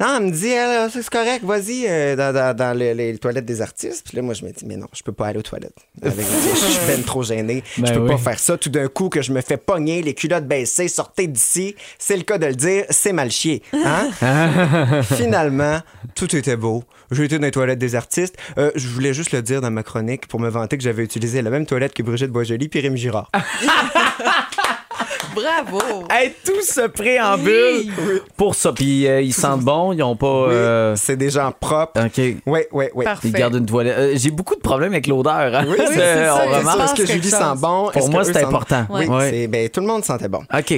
Non, 0.00 0.16
elle 0.18 0.24
me 0.24 0.30
dit, 0.30 0.48
elle, 0.48 0.90
c'est 0.90 1.08
correct, 1.08 1.42
vas-y 1.44 1.86
euh, 1.88 2.16
dans, 2.16 2.32
dans- 2.34 2.54
dans 2.56 2.76
les, 2.76 2.94
les 2.94 3.16
toilettes 3.18 3.44
des 3.46 3.62
artistes. 3.62 4.06
Puis 4.06 4.16
là, 4.16 4.22
moi, 4.22 4.34
je 4.34 4.44
me 4.44 4.50
dis, 4.50 4.64
mais 4.66 4.76
non, 4.76 4.86
je 4.92 5.02
peux 5.02 5.12
pas 5.12 5.28
aller 5.28 5.38
aux 5.38 5.42
toilettes. 5.42 5.76
Avec- 6.02 6.26
je 6.26 6.56
suis 6.58 6.86
ben 6.86 7.02
trop 7.02 7.22
gêné. 7.22 7.62
Ben 7.78 7.86
je 7.86 7.92
peux 7.94 8.00
oui. 8.00 8.10
pas 8.10 8.18
faire 8.18 8.38
ça 8.38 8.56
tout 8.58 8.68
d'un 8.70 8.88
coup 8.88 9.08
que 9.08 9.22
je 9.22 9.32
me 9.32 9.40
fais 9.40 9.56
pogner, 9.56 10.02
les 10.02 10.14
culottes 10.14 10.46
baissées, 10.46 10.88
sortez 10.88 11.26
d'ici. 11.26 11.74
C'est 11.98 12.16
le 12.16 12.22
cas 12.24 12.38
de 12.38 12.46
le 12.46 12.54
dire, 12.54 12.84
c'est 12.90 13.12
mal 13.12 13.30
chier. 13.30 13.62
Hein? 13.72 14.10
Finalement, 15.02 15.80
tout 16.14 16.34
était 16.36 16.56
beau. 16.56 16.84
J'ai 17.10 17.24
été 17.24 17.38
dans 17.38 17.44
les 17.44 17.50
toilettes 17.52 17.78
des 17.78 17.94
artistes. 17.94 18.36
Euh, 18.58 18.70
je 18.74 18.88
voulais 18.88 19.14
juste 19.14 19.32
le 19.32 19.40
dire 19.40 19.60
dans 19.60 19.70
ma 19.70 19.82
chronique 19.82 20.26
pour 20.26 20.40
me 20.40 20.48
vanter 20.48 20.76
que 20.76 20.82
j'avais 20.82 21.04
utilisé 21.04 21.40
la 21.40 21.50
même 21.50 21.64
toilette 21.66 21.94
que 21.94 22.02
Brigitte 22.02 22.30
Boisjoli 22.30 22.68
puis 22.68 22.80
Rémi 22.80 22.98
Girard. 22.98 23.30
Bravo. 25.36 25.78
Hey, 26.10 26.32
tout 26.44 26.62
ce 26.62 26.86
préambule 26.88 27.92
pour 28.36 28.54
ça. 28.54 28.72
Puis 28.72 29.06
euh, 29.06 29.20
ils 29.20 29.32
sentent 29.34 29.60
bon, 29.60 29.92
ils 29.92 30.02
ont 30.02 30.16
pas. 30.16 30.46
Oui, 30.48 30.54
euh, 30.54 30.96
C'est 30.96 31.16
des 31.16 31.30
gens 31.30 31.52
propres. 31.52 32.00
OK. 32.06 32.18
Oui, 32.46 32.60
oui, 32.72 32.84
oui. 32.94 33.04
Parfait. 33.04 33.28
Ils 33.28 33.32
gardent 33.32 33.56
une 33.56 33.66
toilette. 33.66 33.98
Euh, 33.98 34.12
J'ai 34.16 34.30
beaucoup 34.30 34.54
de 34.54 34.60
problèmes 34.60 34.92
avec 34.92 35.06
l'odeur. 35.06 35.54
Hein? 35.54 35.64
Oui, 35.68 35.76
c'est 35.88 36.24
ça. 36.24 36.36
on 36.42 36.48
remarque. 36.58 36.64
parce 36.78 36.90
passe 36.90 36.94
que 36.94 37.06
Julie 37.06 37.30
chose. 37.30 37.38
sent 37.38 37.54
bon? 37.56 37.90
Pour 37.92 37.96
Est-ce 38.02 38.10
moi, 38.10 38.24
c'est 38.24 38.32
sentent- 38.32 38.44
important. 38.44 38.86
Oui, 38.90 39.06
Ouais. 39.06 39.46
ben, 39.46 39.68
tout 39.68 39.80
le 39.80 39.86
monde 39.86 40.04
sentait 40.04 40.28
bon. 40.28 40.42
OK. 40.56 40.74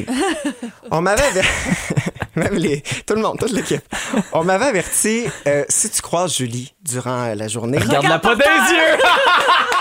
On 0.90 1.00
m'avait 1.00 1.22
averti. 1.22 1.48
Même 2.36 2.54
les... 2.54 2.82
Tout 3.06 3.14
le 3.14 3.20
monde, 3.22 3.38
toute 3.38 3.50
l'équipe. 3.52 3.82
On 4.32 4.44
m'avait 4.44 4.66
averti, 4.66 5.24
euh, 5.48 5.64
si 5.68 5.90
tu 5.90 6.00
croises 6.02 6.36
Julie 6.36 6.72
durant 6.84 7.34
la 7.34 7.48
journée, 7.48 7.78
Garde-la 7.90 8.18
pas 8.20 8.36
des 8.36 8.42
yeux! 8.44 9.02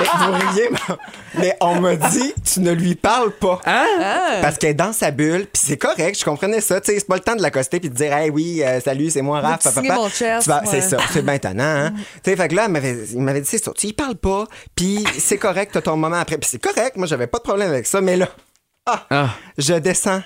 Ben, 0.00 0.06
vous 0.18 0.32
riez, 0.50 0.68
mais- 0.70 0.94
mais 1.38 1.56
on 1.60 1.80
m'a 1.80 1.96
dit, 1.96 2.32
tu 2.44 2.60
ne 2.60 2.72
lui 2.72 2.94
parles 2.94 3.30
pas. 3.32 3.60
Hein? 3.66 3.86
Parce 4.42 4.58
qu'elle 4.58 4.70
est 4.70 4.74
dans 4.74 4.92
sa 4.92 5.10
bulle, 5.10 5.46
puis 5.52 5.62
c'est 5.64 5.76
correct, 5.76 6.18
je 6.18 6.24
comprenais 6.24 6.60
ça. 6.60 6.80
Tu 6.80 6.92
sais, 6.92 6.98
c'est 6.98 7.06
pas 7.06 7.14
le 7.16 7.20
temps 7.20 7.36
de 7.36 7.42
l'accoster 7.42 7.80
puis 7.80 7.90
de 7.90 7.94
dire, 7.94 8.12
hey, 8.12 8.30
oui, 8.30 8.62
euh, 8.62 8.80
salut, 8.80 9.10
c'est 9.10 9.22
moi, 9.22 9.40
Raph, 9.40 9.62
papa. 9.64 9.80
vas- 10.46 10.60
ouais. 10.60 10.66
C'est 10.70 10.80
ça, 10.82 10.96
c'est 11.12 11.22
bien 11.24 11.38
tannant, 11.38 11.62
hein. 11.64 11.92
Tu 12.22 12.30
sais, 12.30 12.36
fait 12.36 12.48
que 12.48 12.54
là, 12.54 12.64
il 12.66 12.72
m'avait- 12.72 13.04
il 13.12 13.20
m'avait 13.20 13.40
dit, 13.40 13.48
c'est 13.48 13.62
ça, 13.62 13.72
tu 13.76 13.88
y 13.88 13.92
parles 13.92 14.16
pas, 14.16 14.46
puis 14.74 15.04
c'est 15.18 15.38
correct, 15.38 15.70
t'as 15.72 15.82
ton 15.82 15.96
moment 15.96 16.16
après. 16.16 16.38
Puis 16.38 16.48
c'est 16.50 16.62
correct, 16.62 16.96
moi, 16.96 17.06
j'avais 17.06 17.26
pas 17.26 17.38
de 17.38 17.44
problème 17.44 17.70
avec 17.70 17.86
ça, 17.86 18.00
mais 18.00 18.16
là, 18.16 18.28
ah, 18.86 19.06
Ah. 19.10 19.28
je 19.58 19.74
descends 19.74 20.22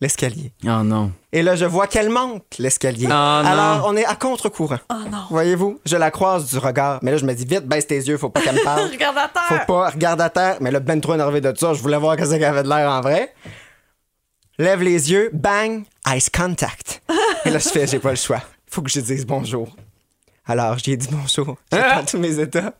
l'escalier. 0.00 0.52
Oh 0.64 0.82
non. 0.82 1.12
Et 1.32 1.42
là, 1.42 1.56
je 1.56 1.64
vois 1.64 1.86
qu'elle 1.86 2.08
monte 2.10 2.58
l'escalier. 2.58 3.06
Ah, 3.10 3.42
non. 3.44 3.50
Alors, 3.50 3.86
on 3.86 3.96
est 3.96 4.04
à 4.04 4.14
contre-courant. 4.16 4.78
Voyez-vous? 5.30 5.80
Je 5.84 5.96
la 5.96 6.10
croise 6.10 6.50
du 6.50 6.58
regard. 6.58 6.98
Mais 7.02 7.10
là, 7.12 7.16
je 7.18 7.24
me 7.24 7.32
dis, 7.34 7.44
vite, 7.44 7.66
baisse 7.66 7.86
tes 7.86 7.96
yeux, 7.96 8.16
faut 8.16 8.30
pas 8.30 8.40
qu'elle 8.40 8.56
me 8.56 8.64
parle. 8.64 8.90
Regarde 8.90 9.18
à 9.18 9.28
terre. 9.28 9.42
Faut 9.48 9.66
pas, 9.72 9.90
regarde 9.90 10.20
à 10.20 10.30
terre. 10.30 10.56
Mais 10.60 10.70
là, 10.70 10.80
ben 10.80 11.00
trop 11.00 11.14
énervé 11.14 11.40
de 11.40 11.52
ça. 11.56 11.74
Je 11.74 11.82
voulais 11.82 11.98
voir 11.98 12.16
qu'est-ce 12.16 12.30
qu'elle 12.30 12.44
avait 12.44 12.62
de 12.62 12.68
l'air 12.68 12.90
en 12.90 13.00
vrai. 13.00 13.34
Lève 14.58 14.82
les 14.82 15.10
yeux, 15.10 15.30
bang, 15.32 15.84
eyes 16.06 16.30
contact. 16.32 17.02
Et 17.44 17.50
là, 17.50 17.58
je 17.58 17.68
fais, 17.68 17.86
j'ai 17.86 17.98
pas 17.98 18.10
le 18.10 18.16
choix. 18.16 18.42
Faut 18.66 18.82
que 18.82 18.90
je 18.90 19.00
dise 19.00 19.24
bonjour. 19.26 19.74
Alors, 20.46 20.76
j'ai 20.78 20.96
dit 20.96 21.08
bonjour. 21.10 21.56
J'attends 21.72 22.04
tous 22.04 22.18
mes 22.18 22.38
états. 22.38 22.74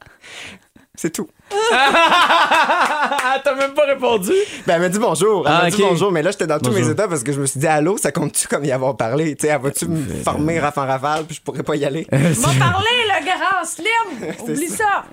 C'est 0.95 1.11
tout. 1.11 1.29
Ah, 1.73 3.41
t'as 3.45 3.55
même 3.55 3.73
pas 3.73 3.85
répondu? 3.87 4.33
Ben, 4.67 4.75
elle 4.75 4.81
m'a 4.83 4.89
dit 4.89 4.99
bonjour. 4.99 5.45
Elle 5.47 5.53
Ah, 5.55 5.63
m'a 5.65 5.71
dit 5.71 5.81
bonjour, 5.83 6.13
mais 6.13 6.23
là, 6.23 6.31
j'étais 6.31 6.47
dans 6.47 6.59
tous 6.59 6.71
Bonjour. 6.71 6.85
mes 6.87 6.91
états 6.93 7.09
parce 7.09 7.23
que 7.23 7.33
je 7.33 7.41
me 7.41 7.47
suis 7.47 7.61
dit, 7.61 7.67
allô, 7.67 7.97
ça 7.99 8.13
compte-tu 8.13 8.47
comme 8.49 8.65
y 8.65 8.73
avoir 8.73 8.97
parlé? 8.97 9.35
Tu 9.37 9.47
sais, 9.47 9.57
va-tu 9.59 9.87
me 9.87 10.23
former 10.25 10.61
raf 10.61 10.79
en 10.79 10.87
rafale 10.87 11.25
puis 11.25 11.37
je 11.37 11.41
pourrais 11.41 11.63
pas 11.63 11.77
y 11.77 11.85
aller? 11.85 12.07
M'a 12.11 12.19
parlé, 12.59 12.87
le 13.07 13.25
grand 13.25 13.65
slim. 13.65 14.35
Oublie 14.41 14.69
ça. 14.69 15.05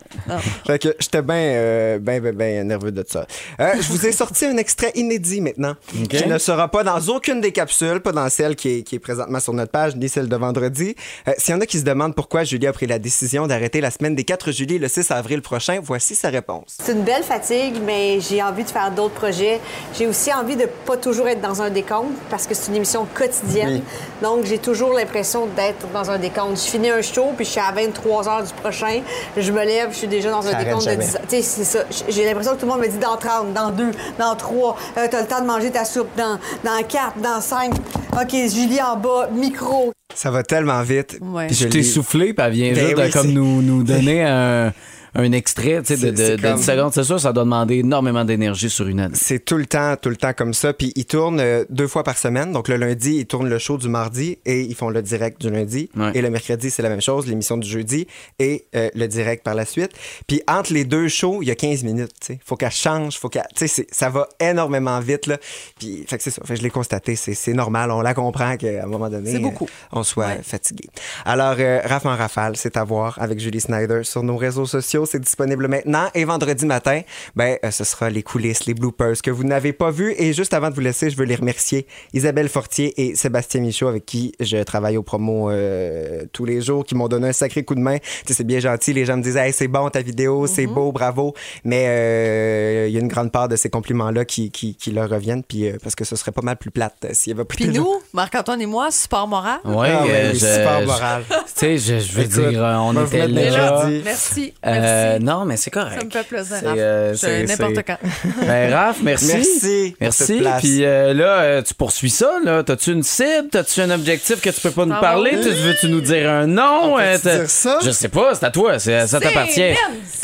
Fait 0.66 0.80
que 0.80 0.96
j'étais 1.00 1.22
bien 1.22 1.36
euh, 1.36 2.00
ben, 2.00 2.22
ben, 2.22 2.36
ben 2.36 2.68
nerveux 2.68 2.92
de 2.92 3.04
ça. 3.08 3.26
Euh, 3.60 3.74
je 3.80 3.88
vous 3.90 4.06
ai 4.06 4.12
sorti 4.12 4.46
un 4.46 4.58
extrait 4.58 4.92
inédit 4.96 5.42
maintenant, 5.42 5.76
qui 6.10 6.28
ne 6.28 6.38
sera 6.38 6.68
pas 6.70 6.84
dans 6.84 7.00
aucune 7.08 7.42
des 7.42 7.52
capsules, 7.52 8.00
pas 8.02 8.12
dans 8.12 8.30
celle 8.30 8.56
qui 8.56 8.80
est, 8.80 8.84
qui 8.84 8.96
est 8.96 9.00
présentement 9.00 9.40
sur 9.40 9.54
notre 9.54 9.72
page, 9.72 9.96
ni 9.96 10.10
celle 10.10 10.28
de 10.30 10.36
vendredi. 10.36 10.96
Euh, 11.28 11.34
S'il 11.38 11.54
y 11.54 11.58
en 11.58 11.62
a 11.62 11.66
qui 11.66 11.80
se 11.80 11.84
demandent 11.84 12.16
pourquoi 12.16 12.44
Julie 12.44 12.68
a 12.68 12.74
pris 12.74 12.88
la 12.88 13.00
décision 13.00 13.48
d'arrêter 13.48 13.82
la 13.82 13.92
semaine 13.92 14.16
des 14.16 14.24
4 14.24 14.52
juillet 14.52 14.78
le 14.78 14.88
6 14.88 15.12
avril 15.12 15.42
prochain, 15.42 15.80
voici 15.82 16.16
sa 16.16 16.27
réponse. 16.30 16.78
C'est 16.82 16.94
une 16.94 17.04
belle 17.04 17.24
fatigue, 17.24 17.76
mais 17.86 18.20
j'ai 18.20 18.42
envie 18.42 18.64
de 18.64 18.70
faire 18.70 18.92
d'autres 18.92 19.14
projets. 19.14 19.60
J'ai 19.98 20.08
aussi 20.08 20.34
envie 20.34 20.56
de 20.56 20.66
pas 20.86 20.98
toujours 20.98 21.28
être 21.28 21.42
dans 21.42 21.62
un 21.62 21.70
décompte 21.70 22.18
parce 22.30 22.48
que 22.48 22.54
c'est 22.54 22.70
une 22.70 22.78
émission 22.78 23.08
quotidienne. 23.14 23.82
Oui. 23.82 23.84
Donc, 24.22 24.46
j'ai 24.46 24.58
toujours 24.58 24.94
l'impression 24.94 25.48
d'être 25.56 25.88
dans 25.94 26.10
un 26.10 26.18
décompte. 26.18 26.58
Je 26.58 26.70
finis 26.70 26.90
un 26.90 27.02
show, 27.02 27.34
puis 27.36 27.46
je 27.46 27.52
suis 27.52 27.60
à 27.60 27.72
23 27.72 28.30
heures 28.30 28.44
du 28.44 28.54
prochain. 28.54 29.02
Je 29.36 29.52
me 29.52 29.64
lève, 29.64 29.90
je 29.92 29.98
suis 29.98 30.08
déjà 30.08 30.32
dans 30.32 30.46
un 30.48 30.52
Ça 30.52 30.64
décompte 30.64 30.86
de 30.86 30.90
arrête 30.90 31.00
10 31.00 31.16
heures. 31.16 31.22
Tu 31.30 31.36
sais, 31.38 31.42
c'est 31.42 31.64
ça. 31.64 31.80
J'ai 32.10 32.26
l'impression 32.26 32.56
que 32.56 32.60
tout 32.60 32.66
le 32.66 32.72
monde 32.72 32.82
me 32.82 32.88
dit 32.88 32.98
dans 32.98 33.18
30, 33.18 33.54
dans 33.54 33.72
2, 33.72 33.92
dans 34.20 34.36
3. 34.36 34.78
Euh, 34.98 35.08
T'as 35.10 35.22
le 35.22 35.28
temps 35.28 35.42
de 35.42 35.48
manger 35.48 35.72
ta 35.72 35.86
soupe 35.86 36.10
dans, 36.18 36.38
dans 36.64 36.84
4, 36.84 37.20
dans 37.22 37.42
5. 37.42 37.74
OK, 38.22 38.32
Julie 38.32 38.82
en 38.82 38.96
bas, 38.98 39.30
micro. 39.34 39.92
Ça 40.16 40.32
va 40.32 40.42
tellement 40.44 40.82
vite. 40.82 41.20
Ouais. 41.22 41.48
Puis 41.48 41.56
Je 41.56 41.68
t'ai 41.68 41.84
soufflé, 41.84 42.34
puis 42.34 42.46
elle 42.46 42.52
vient 42.54 42.74
Ben 42.74 42.88
juste 42.88 42.98
de 42.98 43.14
comme 43.14 43.32
nous, 43.32 43.62
nous 43.62 43.84
donner 43.84 44.24
un, 44.24 44.74
un 45.18 45.32
extrait 45.32 45.82
tu 45.82 45.96
sais, 45.96 45.96
de, 45.96 46.00
C'est- 46.00 46.12
de, 46.12 46.18
c'est 46.18 46.38
de 46.38 46.42
comme- 46.42 46.56
10 46.58 46.64
secondes, 46.66 46.94
c'est 46.94 47.04
sûr, 47.04 47.20
ça 47.20 47.34
doit 47.34 47.44
demander 47.44 47.78
énormément 47.78 48.24
d'énergie 48.24 48.70
sur 48.70 48.88
une 48.88 49.00
année. 49.00 49.16
C'est 49.20 49.44
tout 49.44 49.58
le 49.58 49.66
temps, 49.66 49.96
tout 50.02 50.10
le 50.10 50.16
temps 50.16 50.34
comme 50.34 50.54
ça. 50.54 50.74
Puis 50.74 50.94
ils 50.96 51.06
tournent 51.06 51.40
euh, 51.40 51.66
deux 51.70 51.88
fois 51.88 52.04
par 52.04 52.18
semaine. 52.18 52.52
Donc 52.52 52.68
le 52.68 52.78
lundi, 52.78 53.18
ils 53.18 53.26
tournent 53.26 53.50
le 53.50 53.58
show 53.58 53.78
du 53.78 53.90
mardi 53.90 54.38
et 54.46 54.62
ils 54.62 54.76
font 54.76 54.90
le 54.90 55.02
direct 55.02 55.42
du 55.42 55.50
lundi. 55.50 55.90
Ouais. 55.98 56.12
Et 56.14 56.22
le 56.22 56.30
mercredi, 56.30 56.70
c'est 56.70 56.82
la 56.84 56.90
même 56.90 57.02
chose, 57.02 57.28
l'émission 57.28 57.58
du 57.58 57.68
jeudi 57.68 58.08
et 58.40 58.66
euh, 58.76 58.90
le 58.94 59.08
direct 59.08 59.44
par 59.44 59.56
la 59.56 59.66
suite. 59.66 59.92
Puis 60.28 60.42
entre 60.48 60.72
les 60.74 60.86
deux 60.86 61.08
shows, 61.08 61.42
il 61.42 61.48
y 61.48 61.52
a 61.52 61.56
15 61.56 61.84
minutes. 61.84 62.12
Il 62.30 62.38
faut 62.46 62.56
qu'elle 62.56 62.72
change, 62.72 63.18
faut 63.18 63.30
qu'elle. 63.30 63.44
Tu 63.56 63.68
sais, 63.68 63.68
c'est- 63.68 63.88
ça 63.94 64.10
va 64.10 64.30
énormément 64.40 65.00
vite. 65.00 65.26
Là. 65.28 65.38
Puis 65.80 66.06
fait 66.08 66.18
que 66.18 66.24
c'est 66.24 66.32
ça. 66.32 66.42
Fait 66.46 66.54
que 66.54 66.60
je 66.60 66.64
l'ai 66.64 66.70
constaté. 66.70 67.16
C'est 67.16 67.34
c'est 67.34 67.54
normal. 67.54 67.90
On 67.92 68.02
la 68.02 68.14
comprend 68.14 68.56
qu'à 68.58 68.84
un 68.84 68.88
moment 68.88 69.10
donné, 69.10 69.32
C'est 69.32 69.40
beaucoup. 69.40 69.66
euh, 69.66 69.88
on 69.98 70.04
soit 70.04 70.28
Ouais. 70.28 70.42
fatigué. 70.44 70.90
Alors, 71.26 71.56
euh, 71.60 71.80
Raph 71.84 72.06
en 72.06 72.16
rafale, 72.16 72.56
c'est 72.56 72.78
à 72.78 72.84
voir 72.84 73.18
avec 73.22 73.40
Julie 73.40 73.62
Snyder 73.62 74.02
sur 74.04 74.22
nos 74.24 74.38
réseaux 74.38 74.66
sociaux. 74.66 75.06
C'est 75.08 75.20
disponible 75.20 75.68
maintenant. 75.68 76.08
Et 76.14 76.26
vendredi 76.26 76.66
matin, 76.66 77.02
ben, 77.36 77.58
euh, 77.64 77.72
ce 77.72 77.84
sera 77.84 78.10
les 78.10 78.24
coulisses, 78.24 78.66
les 78.66 78.74
bloopers 78.74 79.22
que 79.24 79.32
vous 79.32 79.44
n'avez 79.44 79.74
pas 79.74 79.90
vus. 79.92 80.14
Et 80.18 80.34
juste 80.34 80.54
avant 80.54 80.70
de 80.70 80.76
vous 80.76 80.82
laisser, 80.82 81.10
je 81.10 81.18
veux 81.18 81.26
les 81.26 81.36
remercier. 81.36 81.88
Isabelle 82.14 82.50
Fortier 82.50 82.94
et 83.02 83.16
Sébastien 83.16 83.62
Michaud, 83.62 83.88
avec 83.88 84.06
qui 84.06 84.34
je 84.40 84.58
travaille 84.64 84.98
au 84.98 85.04
promo 85.04 85.50
euh, 85.50 86.24
tous 86.34 86.46
les 86.46 86.62
jours, 86.62 86.84
qui 86.86 86.96
m'ont 86.96 87.08
donné 87.08 87.30
un 87.30 87.34
sacré 87.34 87.64
coup 87.64 87.76
de 87.76 87.80
main. 87.80 87.98
Tu 87.98 88.06
sais, 88.28 88.34
c'est 88.34 88.44
bien 88.44 88.60
gentil. 88.60 88.94
Les 88.94 89.06
gens 89.06 89.18
me 89.18 89.24
disent, 89.24 89.38
hey, 89.38 89.54
c'est 89.54 89.68
bon 89.68 89.90
ta 89.90 90.02
vidéo, 90.02 90.46
c'est 90.48 90.68
beau, 90.68 90.92
bravo. 90.92 91.34
Mais 91.64 91.86
euh, 91.88 92.86
il 92.90 92.94
y 92.94 92.98
a 92.98 93.00
une 93.00 93.08
grande 93.08 93.32
part 93.32 93.48
de 93.48 93.56
ces 93.56 93.70
compliments-là 93.70 94.26
qui, 94.26 94.52
qui, 94.52 94.76
qui 94.76 94.92
leur 94.92 95.10
reviennent. 95.10 95.44
Puis, 95.44 95.68
euh, 95.70 95.78
parce 95.82 95.96
que 95.96 96.04
ce 96.06 96.16
serait 96.16 96.32
pas 96.32 96.42
mal 96.42 96.58
plus 96.58 96.72
plate 96.72 96.96
euh, 97.06 97.10
s'il 97.14 97.32
y 97.32 97.36
avait 97.36 97.46
pas 97.46 97.56
Puis 97.56 97.68
nous, 97.70 97.88
Marc-Antoine 98.14 98.62
et 98.62 98.66
moi, 98.66 98.92
support 98.92 99.28
moral. 99.28 99.60
Ouais, 99.66 99.90
Ah 99.92 100.04
ouais, 100.06 100.12
euh, 100.12 100.34
je- 100.34 100.86
moral. 100.86 101.24
Tu 101.30 101.36
sais, 101.56 101.78
je, 101.78 102.00
je 102.00 102.12
veux 102.14 102.24
Écoute, 102.24 102.50
dire, 102.50 102.62
on 102.82 103.06
était 103.06 103.28
là. 103.28 103.88
Merci. 104.04 104.54
Euh, 104.88 105.20
non, 105.20 105.46
mais 105.46 105.58
c'est 105.58 105.70
correct. 105.72 105.98
Ça 106.00 106.06
me 106.06 106.12
fait 106.12 106.24
plaisir, 106.28 106.58
C'est, 106.60 106.66
Raph. 106.68 106.76
euh, 106.80 107.14
c'est- 107.16 107.44
n'importe 107.46 107.86
quand. 107.86 107.98
Ben, 108.48 108.74
Raph, 108.74 108.98
merci. 109.02 109.28
Merci 109.36 109.96
Merci. 110.00 110.42
Puis 110.60 110.86
euh, 110.86 111.14
là, 111.14 111.40
euh, 111.42 111.62
tu 111.62 111.74
poursuis 111.74 112.10
ça. 112.10 112.32
là. 112.44 112.64
T'as-tu 112.64 112.92
une 112.92 113.04
cible? 113.04 113.50
T'as-tu 113.52 113.82
un 113.82 113.90
objectif 113.92 114.40
que 114.42 114.50
tu 114.50 114.62
peux 114.62 114.72
pas 114.72 114.86
nous 114.86 114.94
va 114.94 115.00
parler? 115.00 115.32
Tu 115.32 115.50
veux-tu 115.50 115.88
nous 115.90 116.02
dire 116.02 116.30
un 116.30 116.48
nom? 116.48 116.98
Euh, 117.00 117.18
t'as- 117.22 117.38
dire 117.40 117.50
ça? 117.50 117.80
Je 117.84 117.92
sais 117.92 118.10
pas, 118.10 118.34
c'est 118.36 118.46
à 118.46 118.52
toi. 118.52 118.80
c'est- 118.80 119.08
Ça 119.08 119.20
t'appartient. 119.20 119.74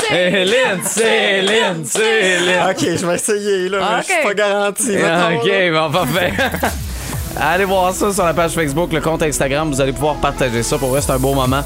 Céline, 0.08 0.82
Céline, 0.84 0.84
Céline, 0.84 1.84
Céline. 1.84 2.60
OK, 2.70 2.80
je 2.98 3.06
vais 3.06 3.14
essayer, 3.14 3.68
là, 3.68 3.78
mais 3.96 4.02
je 4.02 4.12
suis 4.12 4.22
pas 4.22 4.34
garanti. 4.34 4.96
Ah, 5.02 5.30
OK, 5.34 5.50
bon, 5.72 5.90
parfait. 5.92 6.32
Allez 7.40 7.64
voir 7.64 7.92
ça 7.92 8.12
sur 8.12 8.24
la 8.24 8.32
page 8.32 8.52
Facebook, 8.52 8.92
le 8.92 9.00
compte 9.00 9.22
Instagram. 9.22 9.70
Vous 9.70 9.80
allez 9.80 9.92
pouvoir 9.92 10.16
partager 10.16 10.62
ça. 10.62 10.78
Pour 10.78 10.90
vrai, 10.90 11.00
c'est 11.00 11.12
un 11.12 11.18
beau 11.18 11.34
moment 11.34 11.62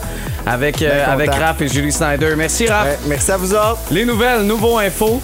avec, 0.46 0.80
euh, 0.82 1.04
avec 1.06 1.30
Raph 1.30 1.60
et 1.62 1.68
Julie 1.68 1.92
Snyder. 1.92 2.34
Merci, 2.36 2.66
Raph. 2.66 2.86
Ouais, 2.86 2.98
merci 3.06 3.30
à 3.30 3.36
vous 3.36 3.52
autres. 3.52 3.78
Les 3.90 4.04
nouvelles, 4.04 4.42
nouveaux 4.42 4.78
infos. 4.78 5.20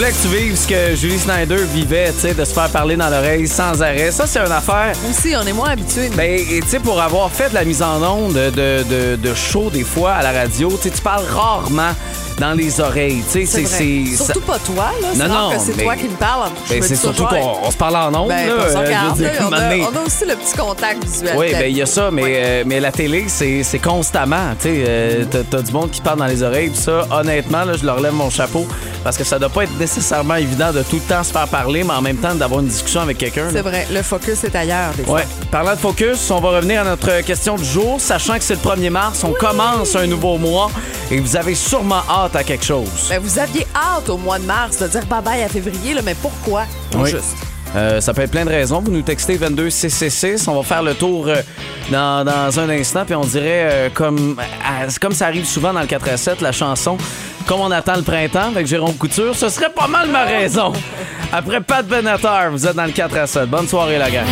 Voulais 0.00 0.12
que 0.12 0.22
tu 0.22 0.28
vives 0.28 0.56
ce 0.56 0.66
que 0.66 0.94
Julie 0.96 1.18
Snyder 1.18 1.62
vivait, 1.74 2.10
tu 2.12 2.20
sais, 2.20 2.32
de 2.32 2.42
se 2.44 2.54
faire 2.54 2.70
parler 2.70 2.96
dans 2.96 3.10
l'oreille 3.10 3.46
sans 3.46 3.82
arrêt. 3.82 4.10
Ça, 4.10 4.26
c'est 4.26 4.38
une 4.38 4.50
affaire. 4.50 4.92
Aussi, 5.10 5.34
on 5.36 5.46
est 5.46 5.52
moins 5.52 5.70
habitués. 5.70 6.08
Ben, 6.16 6.40
tu 6.46 6.62
sais, 6.66 6.78
pour 6.80 6.98
avoir 7.02 7.30
fait 7.30 7.50
de 7.50 7.54
la 7.54 7.64
mise 7.64 7.82
en 7.82 8.02
onde 8.02 8.32
de, 8.32 8.50
de, 8.82 9.16
de 9.16 9.34
show 9.34 9.68
des 9.68 9.84
fois 9.84 10.12
à 10.12 10.22
la 10.22 10.32
radio, 10.32 10.70
tu 10.80 10.88
sais, 10.88 10.90
tu 10.94 11.02
parles 11.02 11.26
rarement 11.26 11.92
dans 12.38 12.54
les 12.54 12.80
oreilles. 12.80 13.22
Tu 13.30 13.44
sais, 13.46 13.64
C'est 13.66 14.16
Surtout 14.16 14.40
pas 14.40 14.58
toi, 14.60 14.90
là. 15.02 15.08
C'est 15.12 15.18
Non, 15.18 15.28
non, 15.28 15.50
que 15.50 15.58
c'est 15.58 15.76
mais- 15.76 15.82
toi 15.82 15.96
qui 15.96 16.04
me 16.08 16.16
parles. 16.16 16.48
Je 16.66 16.70
Ben, 16.74 16.82
c'est 16.82 16.96
surtout 16.96 17.26
qu'on 17.26 17.58
on 17.64 17.70
se 17.70 17.76
parle 17.76 17.96
en 17.96 18.14
ondes. 18.22 18.28
Ben, 18.28 18.46
là, 18.48 18.52
euh, 18.54 19.12
dire, 19.14 19.30
on, 19.42 19.52
a, 19.52 19.60
donné. 19.60 19.82
on 19.92 19.96
a 19.98 20.06
aussi 20.06 20.24
le 20.24 20.34
petit 20.36 20.56
contact 20.56 21.04
visuel. 21.04 21.34
Oui, 21.36 21.48
ben 21.52 21.70
il 21.70 21.76
y 21.76 21.82
a 21.82 21.86
ça, 21.86 22.10
mais, 22.10 22.22
euh, 22.26 22.62
mais 22.66 22.80
la 22.80 22.90
télé, 22.92 23.26
c'est 23.28 23.78
constamment. 23.78 24.54
Tu 24.58 24.68
sais, 24.68 24.84
euh, 24.88 25.24
t'as- 25.30 25.42
t'as 25.50 25.60
du 25.60 25.72
monde 25.72 25.90
qui 25.90 26.00
parle 26.00 26.18
dans 26.20 26.26
les 26.26 26.42
oreilles, 26.42 26.70
puis 26.70 26.80
ça, 26.80 27.06
honnêtement, 27.10 27.64
là, 27.64 27.74
je 27.78 27.84
leur 27.84 28.00
lève 28.00 28.14
mon 28.14 28.30
chapeau 28.30 28.66
parce 29.04 29.18
que 29.18 29.24
ça 29.24 29.38
doit 29.38 29.50
pas 29.50 29.64
être 29.64 29.76
nécessairement 29.96 30.36
évident 30.36 30.72
de 30.72 30.82
tout 30.84 30.96
le 30.96 31.02
temps 31.02 31.24
se 31.24 31.32
faire 31.32 31.48
parler, 31.48 31.82
mais 31.82 31.92
en 31.92 32.00
même 32.00 32.16
temps 32.16 32.34
d'avoir 32.34 32.60
une 32.60 32.68
discussion 32.68 33.00
avec 33.00 33.18
quelqu'un. 33.18 33.48
C'est 33.50 33.60
vrai, 33.60 33.88
le 33.92 34.02
focus 34.02 34.44
est 34.44 34.54
ailleurs 34.54 34.92
des. 34.96 35.02
Ouais. 35.02 35.26
Parlant 35.50 35.72
de 35.72 35.78
focus, 35.78 36.30
on 36.30 36.40
va 36.40 36.50
revenir 36.50 36.82
à 36.82 36.84
notre 36.84 37.22
question 37.22 37.56
du 37.56 37.64
jour, 37.64 38.00
sachant 38.00 38.34
que 38.38 38.44
c'est 38.44 38.54
le 38.54 38.60
1er 38.60 38.90
mars, 38.90 39.24
on 39.24 39.32
commence 39.32 39.96
un 39.96 40.06
nouveau 40.06 40.38
mois 40.38 40.70
et 41.10 41.18
vous 41.18 41.36
avez 41.36 41.56
sûrement 41.56 42.02
hâte 42.08 42.36
à 42.36 42.44
quelque 42.44 42.64
chose. 42.64 42.88
Ben, 43.08 43.18
vous 43.20 43.38
aviez 43.38 43.66
hâte 43.74 44.08
au 44.08 44.16
mois 44.16 44.38
de 44.38 44.44
mars 44.44 44.78
de 44.78 44.86
dire 44.86 45.04
bye 45.06 45.22
bye 45.22 45.42
à 45.42 45.48
février, 45.48 45.94
là, 45.94 46.02
mais 46.04 46.14
pourquoi? 46.14 46.66
Oui. 46.96 47.10
Juste. 47.10 47.36
Euh, 47.76 48.00
ça 48.00 48.12
peut 48.12 48.22
être 48.22 48.32
plein 48.32 48.44
de 48.44 48.50
raisons. 48.50 48.80
Vous 48.80 48.90
nous 48.90 49.02
textez 49.02 49.38
22666. 49.38 50.48
On 50.48 50.56
va 50.56 50.62
faire 50.62 50.82
le 50.82 50.94
tour 50.94 51.28
euh, 51.28 51.36
dans, 51.90 52.24
dans 52.24 52.58
un 52.58 52.68
instant. 52.68 53.04
Puis 53.04 53.14
on 53.14 53.20
dirait, 53.20 53.68
euh, 53.70 53.88
comme, 53.92 54.36
euh, 54.38 54.88
comme 55.00 55.12
ça 55.12 55.26
arrive 55.26 55.44
souvent 55.46 55.72
dans 55.72 55.80
le 55.80 55.86
4 55.86 56.08
à 56.08 56.16
7, 56.16 56.40
la 56.40 56.50
chanson 56.52 56.96
Comme 57.46 57.60
on 57.60 57.70
attend 57.70 57.96
le 57.96 58.02
printemps 58.02 58.48
avec 58.48 58.66
Jérôme 58.66 58.94
Couture, 58.94 59.34
ce 59.34 59.48
serait 59.48 59.70
pas 59.70 59.86
mal 59.86 60.08
ma 60.08 60.24
raison. 60.24 60.72
Après 61.32 61.60
Pat 61.60 61.86
Benatar, 61.86 62.50
vous 62.50 62.66
êtes 62.66 62.76
dans 62.76 62.84
le 62.84 62.92
4 62.92 63.16
à 63.16 63.26
7. 63.26 63.48
Bonne 63.48 63.66
soirée, 63.68 63.98
la 63.98 64.10
gang. 64.10 64.26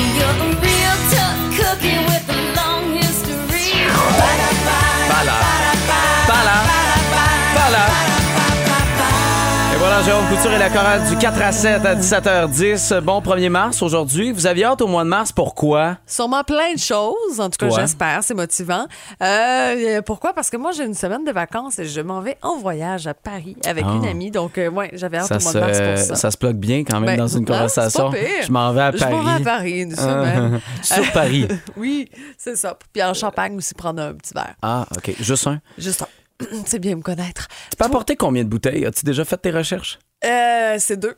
Jérôme 10.08 10.24
Couture 10.34 10.52
et 10.52 10.58
la 10.58 10.70
chorale 10.70 11.06
du 11.06 11.18
4 11.18 11.42
à 11.42 11.52
7 11.52 11.84
à 11.84 11.94
17h10. 11.94 13.00
Bon 13.02 13.20
1er 13.20 13.50
mars 13.50 13.82
aujourd'hui. 13.82 14.32
Vous 14.32 14.46
aviez 14.46 14.64
hâte 14.64 14.80
au 14.80 14.86
mois 14.86 15.04
de 15.04 15.08
mars, 15.10 15.32
pourquoi? 15.32 15.98
Sûrement 16.06 16.42
plein 16.44 16.72
de 16.72 16.78
choses. 16.78 17.38
En 17.38 17.50
tout 17.50 17.58
cas, 17.58 17.68
j'espère. 17.78 18.20
C'est 18.24 18.32
motivant. 18.32 18.86
Euh, 19.22 20.00
pourquoi? 20.00 20.32
Parce 20.32 20.48
que 20.48 20.56
moi, 20.56 20.72
j'ai 20.72 20.84
une 20.86 20.94
semaine 20.94 21.26
de 21.26 21.30
vacances 21.30 21.78
et 21.78 21.84
je 21.84 22.00
m'en 22.00 22.22
vais 22.22 22.38
en 22.40 22.56
voyage 22.56 23.06
à 23.06 23.12
Paris 23.12 23.54
avec 23.66 23.84
Ah. 23.86 23.96
une 23.96 24.06
amie. 24.06 24.30
Donc, 24.30 24.56
euh, 24.56 24.70
ouais, 24.70 24.88
j'avais 24.94 25.18
hâte 25.18 25.26
Ça 25.26 25.36
au 25.36 25.42
mois 25.42 25.52
de 25.52 25.60
mars 25.60 25.78
pour 25.78 25.98
ça. 25.98 26.14
ça 26.14 26.30
se 26.30 26.38
bloque 26.38 26.56
bien 26.56 26.84
quand 26.84 27.00
même 27.00 27.10
Ben, 27.10 27.18
dans 27.18 27.28
une 27.28 27.42
hein, 27.42 27.46
conversation. 27.46 28.10
Je 28.46 28.50
m'en 28.50 28.72
vais 28.72 28.80
à 28.80 28.92
Je 28.92 28.96
Paris. 28.96 29.12
m'en 29.14 29.22
vais 29.24 29.30
à 29.42 29.44
Paris 29.44 29.80
une 29.82 29.94
semaine. 29.94 30.60
Sur 30.82 31.12
Paris. 31.12 31.48
oui, 31.76 32.08
c'est 32.38 32.56
ça. 32.56 32.78
Puis 32.94 33.02
en 33.02 33.12
Champagne 33.12 33.58
aussi, 33.58 33.74
prendre 33.74 34.00
un 34.00 34.14
petit 34.14 34.32
verre. 34.32 34.54
Ah, 34.62 34.86
OK. 34.96 35.12
Juste 35.20 35.46
un? 35.48 35.60
Juste 35.76 36.00
un. 36.00 36.06
C'est 36.66 36.78
bien 36.78 36.96
me 36.96 37.02
connaître. 37.02 37.48
Tu 37.70 37.76
peux 37.76 37.84
apporter 37.84 38.16
combien 38.16 38.44
de 38.44 38.48
bouteilles? 38.48 38.84
As-tu 38.86 39.04
déjà 39.04 39.24
fait 39.24 39.38
tes 39.38 39.50
recherches? 39.50 39.98
Euh, 40.24 40.76
c'est 40.78 40.96
deux. 40.96 41.16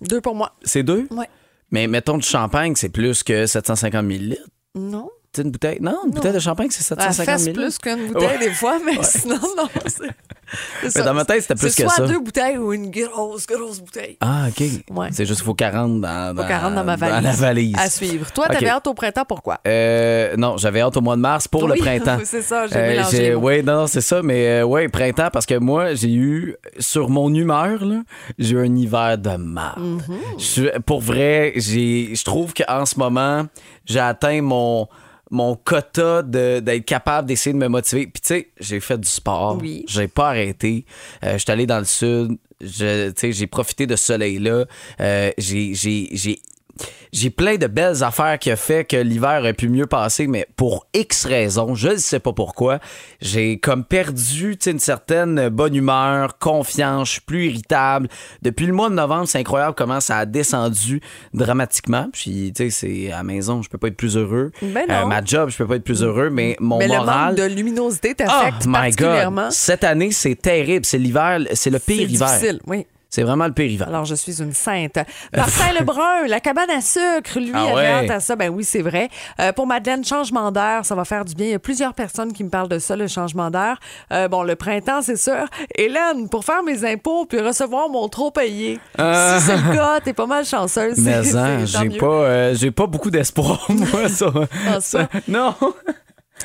Deux 0.00 0.20
pour 0.20 0.34
moi. 0.34 0.54
C'est 0.62 0.82
deux? 0.82 1.06
Ouais. 1.10 1.28
Mais 1.70 1.86
mettons 1.86 2.18
du 2.18 2.26
champagne, 2.26 2.74
c'est 2.76 2.88
plus 2.88 3.22
que 3.22 3.46
750 3.46 4.04
millilitres. 4.04 4.42
Non. 4.74 5.10
Une 5.38 5.50
bouteille. 5.50 5.78
Non, 5.80 5.96
une 6.04 6.10
bouteille 6.10 6.34
de 6.34 6.38
champagne, 6.38 6.68
c'est 6.70 6.80
Elle 6.92 6.98
750 7.12 7.24
fesse 7.24 7.46
millilitres. 7.48 7.62
plus 7.62 7.78
qu'une 7.78 8.06
bouteille 8.12 8.28
Ouais. 8.28 8.38
des 8.38 8.50
fois, 8.50 8.78
mais 8.84 8.98
sinon, 9.02 9.36
non. 9.56 9.66
c'est- 9.86 9.90
c'est 9.90 10.08
Mais 10.82 10.90
ça. 10.90 11.02
dans 11.04 11.14
ma 11.14 11.24
tête, 11.24 11.40
c'était 11.40 11.54
plus 11.54 11.70
C'est 11.70 11.84
que 11.84 11.88
soit 11.88 12.04
ça. 12.06 12.12
deux 12.12 12.18
bouteilles 12.20 12.58
ou 12.58 12.74
une 12.74 12.90
grosse, 12.90 13.46
grosse 13.46 13.80
bouteille. 13.80 14.18
Ah, 14.20 14.48
OK. 14.50 14.62
Ouais. 14.94 15.08
C'est 15.10 15.24
juste 15.24 15.40
qu'il 15.40 15.46
faut 15.46 15.54
40 15.54 16.02
dans, 16.02 16.36
Faut 16.36 16.46
40 16.46 16.74
dans 16.74 16.84
ma 16.84 16.96
valise. 16.96 17.14
dans 17.16 17.22
la 17.22 17.32
valise. 17.34 17.74
À 17.78 17.88
suivre. 17.88 18.30
Toi, 18.30 18.46
t'avais 18.48 18.68
hâte 18.68 18.86
au 18.86 18.92
printemps, 18.92 19.24
pourquoi? 19.26 19.58
Euh, 19.66 20.36
non, 20.36 20.58
j'avais 20.58 20.82
hâte 20.82 20.98
au 20.98 21.00
mois 21.00 21.16
de 21.16 21.22
mars 21.22 21.48
pour 21.48 21.66
le 21.66 21.76
printemps. 21.76 22.18
c'est 22.24 22.42
ça, 22.42 22.66
j'ai 22.66 22.76
mélangé 22.76 23.18
les 23.22 23.34
mots. 23.34 23.46
Oui, 23.48 23.62
non, 23.62 23.74
non, 23.76 23.86
c'est 23.86 24.02
ça, 24.02 24.20
mais 24.22 24.60
euh, 24.60 24.64
ouais, 24.66 24.86
printemps, 24.88 25.30
parce 25.32 25.46
que 25.46 25.54
moi, 25.54 25.94
j'ai 25.94 26.12
eu, 26.12 26.56
sur 26.78 27.08
mon 27.08 27.32
humeur, 27.32 27.82
là, 27.86 28.02
j'ai 28.38 28.54
eu 28.56 28.58
un 28.60 28.76
hiver 28.76 29.16
de 29.16 29.36
marde. 29.36 30.02
Suis- 30.36 30.68
Pour 30.84 31.00
vrai, 31.00 31.54
j'ai, 31.56 32.14
je 32.14 32.22
trouve 32.22 32.52
qu'en 32.52 32.84
ce 32.84 32.98
moment, 32.98 33.46
j'ai 33.86 34.00
atteint 34.00 34.42
mon, 34.42 34.86
mon 35.32 35.56
quota 35.56 36.22
de- 36.22 36.60
d'être 36.60 36.84
capable 36.84 37.26
d'essayer 37.26 37.52
de 37.54 37.58
me 37.58 37.66
motiver. 37.68 38.06
Puis, 38.06 38.20
tu 38.20 38.28
sais, 38.28 38.48
j'ai 38.60 38.78
fait 38.80 38.98
du 38.98 39.08
sport. 39.08 39.58
Oui. 39.60 39.84
J'ai 39.88 40.06
pas 40.06 40.28
arrêté. 40.28 40.84
Euh, 41.24 41.32
je 41.32 41.38
suis 41.38 41.50
allé 41.50 41.66
dans 41.66 41.78
le 41.78 41.84
sud. 41.86 42.36
Je- 42.60 43.08
tu 43.10 43.14
sais, 43.20 43.32
J'ai 43.32 43.46
profité 43.48 43.86
de 43.86 43.96
ce 43.96 44.04
soleil-là. 44.06 44.66
Euh, 45.00 45.30
j'ai- 45.38 46.38
j'ai 47.12 47.30
plein 47.30 47.56
de 47.56 47.66
belles 47.66 48.02
affaires 48.02 48.38
qui 48.38 48.50
a 48.50 48.56
fait 48.56 48.84
que 48.84 48.96
l'hiver 48.96 49.38
aurait 49.40 49.52
pu 49.52 49.68
mieux 49.68 49.86
passer, 49.86 50.26
mais 50.26 50.46
pour 50.56 50.86
X 50.94 51.26
raisons, 51.26 51.74
je 51.74 51.88
ne 51.88 51.96
sais 51.96 52.20
pas 52.20 52.32
pourquoi, 52.32 52.78
j'ai 53.20 53.58
comme 53.58 53.84
perdu 53.84 54.56
une 54.66 54.78
certaine 54.78 55.48
bonne 55.50 55.74
humeur, 55.74 56.38
confiance, 56.38 57.08
je 57.08 57.12
suis 57.12 57.20
plus 57.20 57.46
irritable. 57.46 58.08
Depuis 58.42 58.66
le 58.66 58.72
mois 58.72 58.88
de 58.88 58.94
novembre, 58.94 59.26
c'est 59.28 59.38
incroyable 59.38 59.74
comment 59.76 60.00
ça 60.00 60.18
a 60.18 60.26
descendu 60.26 61.00
dramatiquement. 61.34 62.08
Puis, 62.12 62.52
tu 62.56 62.64
sais, 62.64 62.70
c'est 62.70 63.12
à 63.12 63.18
la 63.18 63.22
maison, 63.22 63.62
je 63.62 63.68
peux 63.68 63.78
pas 63.78 63.88
être 63.88 63.96
plus 63.96 64.16
heureux. 64.16 64.50
Ben 64.62 64.86
non. 64.88 64.94
Euh, 64.94 65.06
ma 65.06 65.24
job, 65.24 65.50
je 65.50 65.56
peux 65.56 65.66
pas 65.66 65.76
être 65.76 65.84
plus 65.84 66.02
heureux, 66.02 66.30
mais 66.30 66.56
mon 66.60 66.78
mais 66.78 66.88
le 66.88 66.94
moral... 66.94 67.28
manque 67.30 67.38
de 67.38 67.44
luminosité 67.54 68.10
Oh 68.12 68.14
t'affecte 68.16 68.66
my 68.66 68.72
particulièrement. 68.72 69.42
God! 69.44 69.52
Cette 69.52 69.84
année, 69.84 70.12
c'est 70.12 70.34
terrible. 70.36 70.84
C'est 70.84 70.98
l'hiver, 70.98 71.40
c'est 71.54 71.70
le 71.70 71.78
C'est 71.78 71.92
pire 71.94 72.08
hiver. 72.10 72.28
difficile, 72.28 72.60
oui. 72.66 72.86
C'est 73.14 73.24
vraiment 73.24 73.46
le 73.46 73.64
hiver. 73.64 73.88
Alors, 73.88 74.06
je 74.06 74.14
suis 74.14 74.40
une 74.40 74.54
sainte. 74.54 74.98
Martin 75.36 75.72
Lebrun, 75.78 76.26
la 76.28 76.40
cabane 76.40 76.70
à 76.70 76.80
sucre, 76.80 77.38
lui, 77.38 77.52
Ah 77.54 77.76
hâte 77.76 78.10
à 78.10 78.20
ça. 78.20 78.36
Ben 78.36 78.48
oui, 78.48 78.64
c'est 78.64 78.80
vrai. 78.80 79.10
Euh, 79.38 79.52
pour 79.52 79.66
Madeleine, 79.66 80.02
changement 80.02 80.50
d'air, 80.50 80.86
ça 80.86 80.94
va 80.94 81.04
faire 81.04 81.26
du 81.26 81.34
bien. 81.34 81.44
Il 81.48 81.50
y 81.50 81.54
a 81.54 81.58
plusieurs 81.58 81.92
personnes 81.92 82.32
qui 82.32 82.42
me 82.42 82.48
parlent 82.48 82.70
de 82.70 82.78
ça, 82.78 82.96
le 82.96 83.08
changement 83.08 83.50
d'air. 83.50 83.78
Euh, 84.14 84.28
bon, 84.28 84.42
le 84.44 84.56
printemps, 84.56 85.02
c'est 85.02 85.18
sûr. 85.18 85.44
Hélène, 85.76 86.30
pour 86.30 86.42
faire 86.46 86.62
mes 86.62 86.86
impôts 86.90 87.26
puis 87.26 87.38
recevoir 87.40 87.90
mon 87.90 88.08
trop 88.08 88.30
payé. 88.30 88.80
Ah. 88.96 89.36
Si 89.38 89.44
c'est 89.46 89.56
le 89.58 89.74
cas, 89.74 90.00
t'es 90.00 90.14
pas 90.14 90.26
mal 90.26 90.46
chanceuse. 90.46 90.96
Mais 90.96 91.22
C'est- 91.22 91.36
hein, 91.36 91.66
j'ai 91.66 91.90
pas, 91.98 92.06
euh, 92.06 92.54
j'ai 92.54 92.70
pas 92.70 92.86
beaucoup 92.86 93.10
d'espoir, 93.10 93.66
moi, 93.68 94.08
ça. 94.08 94.32
Ça- 94.80 95.08
non. 95.28 95.54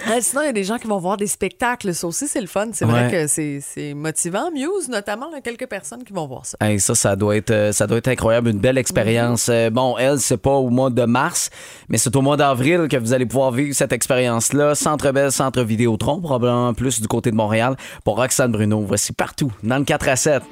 Ah, 0.05 0.21
sinon, 0.21 0.41
il 0.43 0.45
y 0.45 0.49
a 0.49 0.53
des 0.53 0.63
gens 0.63 0.77
qui 0.77 0.87
vont 0.87 0.99
voir 0.99 1.17
des 1.17 1.27
spectacles. 1.27 1.93
Ça 1.93 2.07
aussi, 2.07 2.27
c'est 2.27 2.39
le 2.41 2.47
fun. 2.47 2.67
C'est 2.73 2.85
Ouais. 2.85 2.91
vrai 2.91 3.11
que 3.11 3.27
c'est 3.27 3.59
c'est 3.61 3.93
motivant. 3.93 4.51
Muse, 4.51 4.89
notamment, 4.89 5.27
il 5.31 5.35
y 5.35 5.37
a 5.37 5.41
quelques 5.41 5.67
personnes 5.67 6.03
qui 6.03 6.13
vont 6.13 6.27
voir 6.27 6.45
ça. 6.45 6.57
Hey, 6.61 6.79
ça, 6.79 6.95
ça 6.95 7.15
doit 7.15 7.35
être, 7.35 7.51
euh, 7.51 7.71
ça 7.71 7.87
doit 7.87 7.97
être 7.97 8.07
incroyable, 8.07 8.49
une 8.49 8.59
belle 8.59 8.77
expérience. 8.77 9.47
Euh, 9.49 9.69
bon, 9.69 9.97
elle, 9.97 10.19
c'est 10.19 10.37
pas 10.37 10.51
au 10.53 10.69
mois 10.69 10.89
de 10.89 11.03
mars, 11.05 11.49
mais 11.89 11.97
c'est 11.97 12.15
au 12.15 12.21
mois 12.21 12.37
d'avril 12.37 12.87
que 12.89 12.97
vous 12.97 13.13
allez 13.13 13.25
pouvoir 13.25 13.51
vivre 13.51 13.73
cette 13.75 13.91
expérience-là. 13.91 14.75
Centre 14.75 15.11
Bell, 15.11 15.31
Centre 15.31 15.61
Vidéotron, 15.63 16.21
probablement 16.21 16.73
plus 16.73 17.01
du 17.01 17.07
côté 17.07 17.31
de 17.31 17.35
Montréal, 17.35 17.75
pour 18.03 18.17
Roxane 18.17 18.51
Bruno. 18.51 18.83
Voici 18.87 19.13
partout, 19.13 19.51
dans 19.63 19.77
le 19.77 19.83
4 19.85 20.09
à 20.09 20.15
7. 20.15 20.43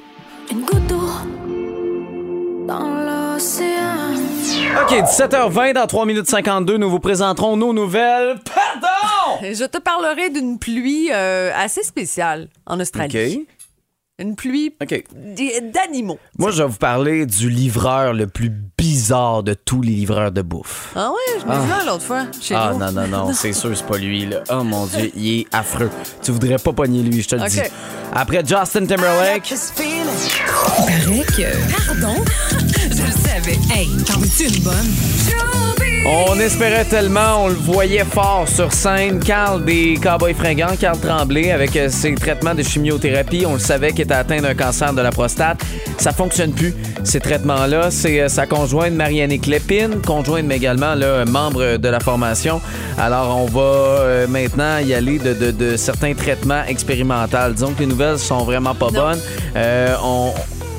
Une 0.50 0.60
goutte 0.64 0.86
d'eau 0.86 1.00
dans 2.66 3.34
l'océan. 3.34 3.74
OK, 4.82 4.92
17h20, 4.92 5.72
dans 5.74 5.86
3 5.86 6.04
minutes 6.06 6.28
52, 6.28 6.76
nous 6.76 6.90
vous 6.90 7.00
présenterons 7.00 7.56
nos 7.56 7.72
nouvelles. 7.72 8.36
Je 9.54 9.64
te 9.64 9.78
parlerai 9.78 10.30
d'une 10.30 10.58
pluie 10.58 11.10
euh, 11.12 11.50
assez 11.54 11.82
spéciale 11.82 12.48
en 12.66 12.80
Australie. 12.80 13.40
OK. 13.42 13.54
Une 14.18 14.34
pluie 14.34 14.72
d'animaux. 15.74 16.18
Moi, 16.38 16.50
je 16.50 16.62
vais 16.62 16.68
vous 16.70 16.78
parler 16.78 17.26
du 17.26 17.50
livreur 17.50 18.14
le 18.14 18.26
plus 18.26 18.50
bizarre 18.78 19.42
de 19.42 19.52
tous 19.52 19.82
les 19.82 19.92
livreurs 19.92 20.32
de 20.32 20.40
bouffe. 20.40 20.92
Ah 20.96 21.10
ouais, 21.10 21.38
je 21.40 21.44
me 21.46 21.52
dis 21.52 21.68
là 21.68 21.84
l'autre 21.86 22.02
fois, 22.04 22.24
chez 22.40 22.54
Ah 22.54 22.72
non, 22.72 22.90
non, 22.92 23.06
non, 23.06 23.32
c'est 23.34 23.52
sûr, 23.52 23.76
c'est 23.76 23.84
pas 23.86 23.98
lui. 23.98 24.24
Là. 24.24 24.42
Oh 24.50 24.64
mon 24.64 24.86
Dieu, 24.86 25.10
il 25.14 25.40
est 25.40 25.46
affreux. 25.52 25.90
Tu 26.22 26.32
voudrais 26.32 26.56
pas 26.56 26.72
pogner 26.72 27.02
lui, 27.02 27.20
je 27.20 27.28
te 27.28 27.36
le 27.36 27.42
OK. 27.42 27.48
dis. 27.50 27.60
Après 28.14 28.38
Justin 28.38 28.86
Timberlake, 28.86 29.52
Paraît 29.76 31.24
que. 31.26 31.86
Pardon? 31.86 32.24
Je 32.96 33.02
le 33.02 33.12
savais. 33.12 33.58
Hey, 33.74 33.88
t'en 34.06 34.18
veux-tu 34.18 34.44
une 34.44 34.62
bonne? 34.62 35.55
On 36.06 36.38
espérait 36.38 36.84
tellement, 36.84 37.44
on 37.44 37.48
le 37.48 37.54
voyait 37.54 38.04
fort 38.04 38.46
sur 38.48 38.72
scène. 38.72 39.18
Carl 39.18 39.64
des 39.64 39.98
Cowboys 40.00 40.34
fringants, 40.34 40.76
Carl 40.78 40.98
Tremblay, 41.00 41.50
avec 41.50 41.74
euh, 41.76 41.88
ses 41.88 42.14
traitements 42.14 42.54
de 42.54 42.62
chimiothérapie, 42.62 43.44
on 43.46 43.54
le 43.54 43.58
savait 43.58 43.90
qu'il 43.90 44.02
était 44.02 44.14
atteint 44.14 44.40
d'un 44.40 44.54
cancer 44.54 44.92
de 44.92 45.00
la 45.02 45.10
prostate. 45.10 45.58
Ça 45.98 46.12
fonctionne 46.12 46.52
plus, 46.52 46.74
ces 47.02 47.18
traitements-là. 47.20 47.90
C'est 47.90 48.20
euh, 48.20 48.28
sa 48.28 48.46
conjointe 48.46 48.92
Marianne 48.92 49.36
Clépine, 49.40 50.00
conjointe 50.06 50.44
mais 50.46 50.56
également 50.56 50.94
là, 50.94 51.24
membre 51.24 51.76
de 51.76 51.88
la 51.88 52.00
formation. 52.00 52.60
Alors, 52.98 53.36
on 53.36 53.46
va 53.46 53.60
euh, 53.60 54.26
maintenant 54.28 54.78
y 54.78 54.94
aller 54.94 55.18
de, 55.18 55.34
de- 55.34 55.50
de 55.50 55.76
certains 55.76 56.14
traitements 56.14 56.62
expérimentaux. 56.68 57.52
Disons 57.52 57.72
que 57.72 57.80
les 57.80 57.86
nouvelles 57.86 58.18
sont 58.18 58.44
vraiment 58.44 58.74
pas 58.74 58.90
bonnes. 58.90 59.20
Euh, 59.56 59.94
on, 60.04 60.32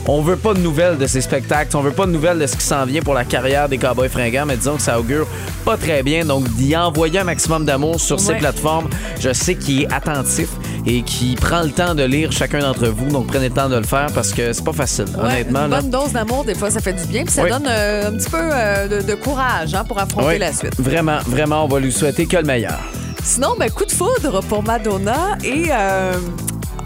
on 0.06 0.22
veut 0.22 0.36
pas 0.38 0.54
de 0.54 0.60
nouvelles 0.60 0.98
de 0.98 1.08
ces 1.08 1.22
spectacles. 1.22 1.76
On 1.76 1.82
veut 1.82 1.92
pas 1.92 2.06
de 2.06 2.12
nouvelles 2.12 2.40
de 2.40 2.48
ce 2.48 2.56
qui 2.56 2.66
s'en 2.66 2.86
vient 2.86 3.02
pour 3.02 3.14
la 3.14 3.26
carrière 3.26 3.68
des 3.68 3.78
Cowboys 3.78 4.10
fringants, 4.10 4.46
mais 4.46 4.56
disons 4.58 4.76
que 4.78 4.82
ça 4.82 5.00
augure 5.00 5.28
pas 5.66 5.76
très 5.78 6.04
bien. 6.04 6.24
Donc, 6.26 6.48
d'y 6.56 6.76
envoyer 6.78 7.20
un 7.20 7.24
maximum 7.26 7.66
d'amour 7.66 8.00
sur 8.00 8.20
ces 8.20 8.36
plateformes. 8.36 8.88
Je 9.20 9.34
sais 9.34 9.56
qu'il 9.56 9.82
est 9.84 9.94
attentif 9.94 10.48
et 10.86 11.02
qu'il 11.02 11.36
prend 11.36 11.62
le 11.64 11.72
temps 11.72 11.94
de 11.96 12.04
lire 12.04 12.32
chacun 12.32 12.60
d'entre 12.60 12.88
vous. 12.88 13.08
Donc, 13.10 13.28
prenez 13.28 13.50
le 13.50 13.54
temps 13.56 13.68
de 13.68 13.76
le 13.76 13.84
faire 13.84 14.08
parce 14.16 14.32
que 14.32 14.54
c'est 14.54 14.64
pas 14.64 14.72
facile, 14.74 15.06
Ouais, 15.18 15.24
honnêtement. 15.26 15.66
une 15.66 15.72
là. 15.72 15.82
bonne 15.82 15.90
dose 15.90 16.12
d'amour, 16.14 16.46
des 16.46 16.56
fois, 16.56 16.72
ça 16.72 16.80
fait 16.80 16.94
du 16.94 17.06
bien. 17.06 17.24
Puis 17.26 17.34
ça 17.34 17.44
Oui. 17.44 17.50
donne 17.50 17.68
euh, 17.68 18.08
un 18.08 18.12
petit 18.14 18.30
peu 18.30 18.40
euh, 18.42 18.88
de, 18.88 19.02
de 19.06 19.14
courage 19.16 19.74
hein, 19.74 19.84
pour 19.86 20.00
affronter 20.00 20.28
Oui, 20.28 20.38
la 20.40 20.54
suite. 20.54 20.80
Vraiment, 20.80 21.18
vraiment, 21.28 21.66
on 21.66 21.68
va 21.68 21.80
lui 21.82 21.92
souhaiter 21.92 22.26
que 22.26 22.38
le 22.38 22.44
meilleur. 22.44 22.80
Sinon, 23.24 23.56
ben, 23.60 23.70
coup 23.70 23.84
de 23.84 23.92
foudre 23.92 24.42
pour 24.48 24.64
Madonna 24.64 25.38
et 25.44 25.66
euh, 25.70 26.14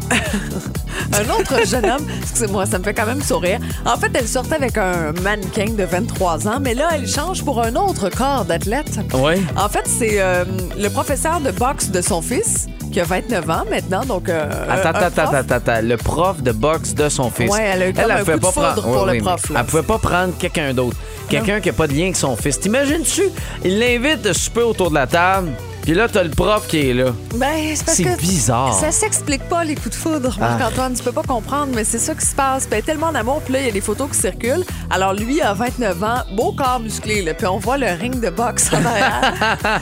un 1.13 1.39
autre 1.39 1.65
jeune 1.65 1.85
homme. 1.85 2.05
Excusez-moi, 2.21 2.65
ça 2.65 2.79
me 2.79 2.83
fait 2.83 2.93
quand 2.93 3.05
même 3.05 3.21
sourire. 3.21 3.59
En 3.85 3.97
fait, 3.97 4.11
elle 4.13 4.27
sortait 4.27 4.55
avec 4.55 4.77
un 4.77 5.11
mannequin 5.21 5.71
de 5.71 5.83
23 5.83 6.47
ans, 6.47 6.59
mais 6.61 6.73
là, 6.73 6.89
elle 6.93 7.07
change 7.07 7.43
pour 7.43 7.61
un 7.61 7.75
autre 7.75 8.09
corps 8.09 8.45
d'athlète. 8.45 8.99
Oui. 9.13 9.33
En 9.57 9.69
fait, 9.69 9.85
c'est 9.85 10.21
euh, 10.21 10.45
le 10.77 10.89
professeur 10.89 11.39
de 11.41 11.51
boxe 11.51 11.89
de 11.89 12.01
son 12.01 12.21
fils, 12.21 12.67
qui 12.91 12.99
a 12.99 13.03
29 13.05 13.49
ans 13.49 13.63
maintenant. 13.69 14.03
Donc, 14.05 14.29
euh, 14.29 14.49
Attends, 14.69 14.89
un 14.89 15.01
attends, 15.03 15.23
prof. 15.23 15.33
attends, 15.35 15.55
attends. 15.55 15.81
Le 15.81 15.97
prof 15.97 16.41
de 16.41 16.51
boxe 16.51 16.93
de 16.93 17.09
son 17.09 17.29
fils. 17.29 17.49
Ouais, 17.51 17.71
elle 17.73 17.81
a 17.83 17.89
eu 17.89 17.93
comme 17.93 18.11
un 18.11 18.17
coup 18.23 18.31
de 18.31 18.45
foudre 18.45 18.51
prendre- 18.73 18.81
pour 18.81 19.05
le 19.05 19.17
prof, 19.19 19.49
là. 19.49 19.59
Elle 19.61 19.65
pouvait 19.65 19.83
pas 19.83 19.97
prendre 19.97 20.33
quelqu'un 20.37 20.73
d'autre. 20.73 20.97
Quelqu'un 21.29 21.61
qui 21.61 21.69
a 21.69 21.73
pas 21.73 21.87
de 21.87 21.93
lien 21.93 22.03
avec 22.03 22.17
son 22.17 22.35
fils. 22.35 22.59
T'imagines-tu? 22.59 23.23
Il 23.63 23.79
l'invite 23.79 24.25
à 24.25 24.33
souper 24.33 24.63
autour 24.63 24.89
de 24.89 24.95
la 24.95 25.07
table. 25.07 25.49
Puis 25.91 25.99
là, 25.99 26.08
t'as 26.08 26.23
le 26.23 26.30
prof 26.30 26.67
qui 26.69 26.89
est 26.89 26.93
là. 26.93 27.08
Ben, 27.36 27.49
c'est 27.75 27.84
parce 27.84 27.97
C'est 27.97 28.04
que 28.06 28.17
bizarre. 28.17 28.73
Ça 28.73 28.91
s'explique 28.93 29.43
pas, 29.49 29.65
les 29.65 29.75
coups 29.75 29.89
de 29.89 29.95
foudre, 29.95 30.34
Marc-Antoine. 30.39 30.93
Tu 30.93 31.04
peux 31.04 31.12
pas 31.12 31.21
comprendre, 31.21 31.73
mais 31.75 31.84
c'est 31.84 31.99
ça 31.99 32.15
qui 32.15 32.25
se 32.25 32.34
passe. 32.34 32.65
Est 32.71 32.82
tellement 32.82 33.12
d'amour, 33.12 33.41
puis 33.43 33.51
là, 33.56 33.60
il 33.60 33.65
y 33.65 33.69
a 33.69 33.73
des 33.73 33.82
photos 33.82 34.10
qui 34.12 34.17
circulent. 34.17 34.63
Alors, 34.89 35.13
lui 35.13 35.41
a 35.41 35.54
29 35.54 36.01
ans, 36.01 36.21
beau 36.38 36.54
corps 36.54 36.80
musclé, 36.80 37.21
là, 37.23 37.34
puis 37.34 37.45
on 37.45 37.58
voit 37.58 37.77
le 37.77 37.88
ring 37.88 38.21
de 38.21 38.30
boxe 38.30 38.69
en 38.71 38.86
arrière. 38.86 39.34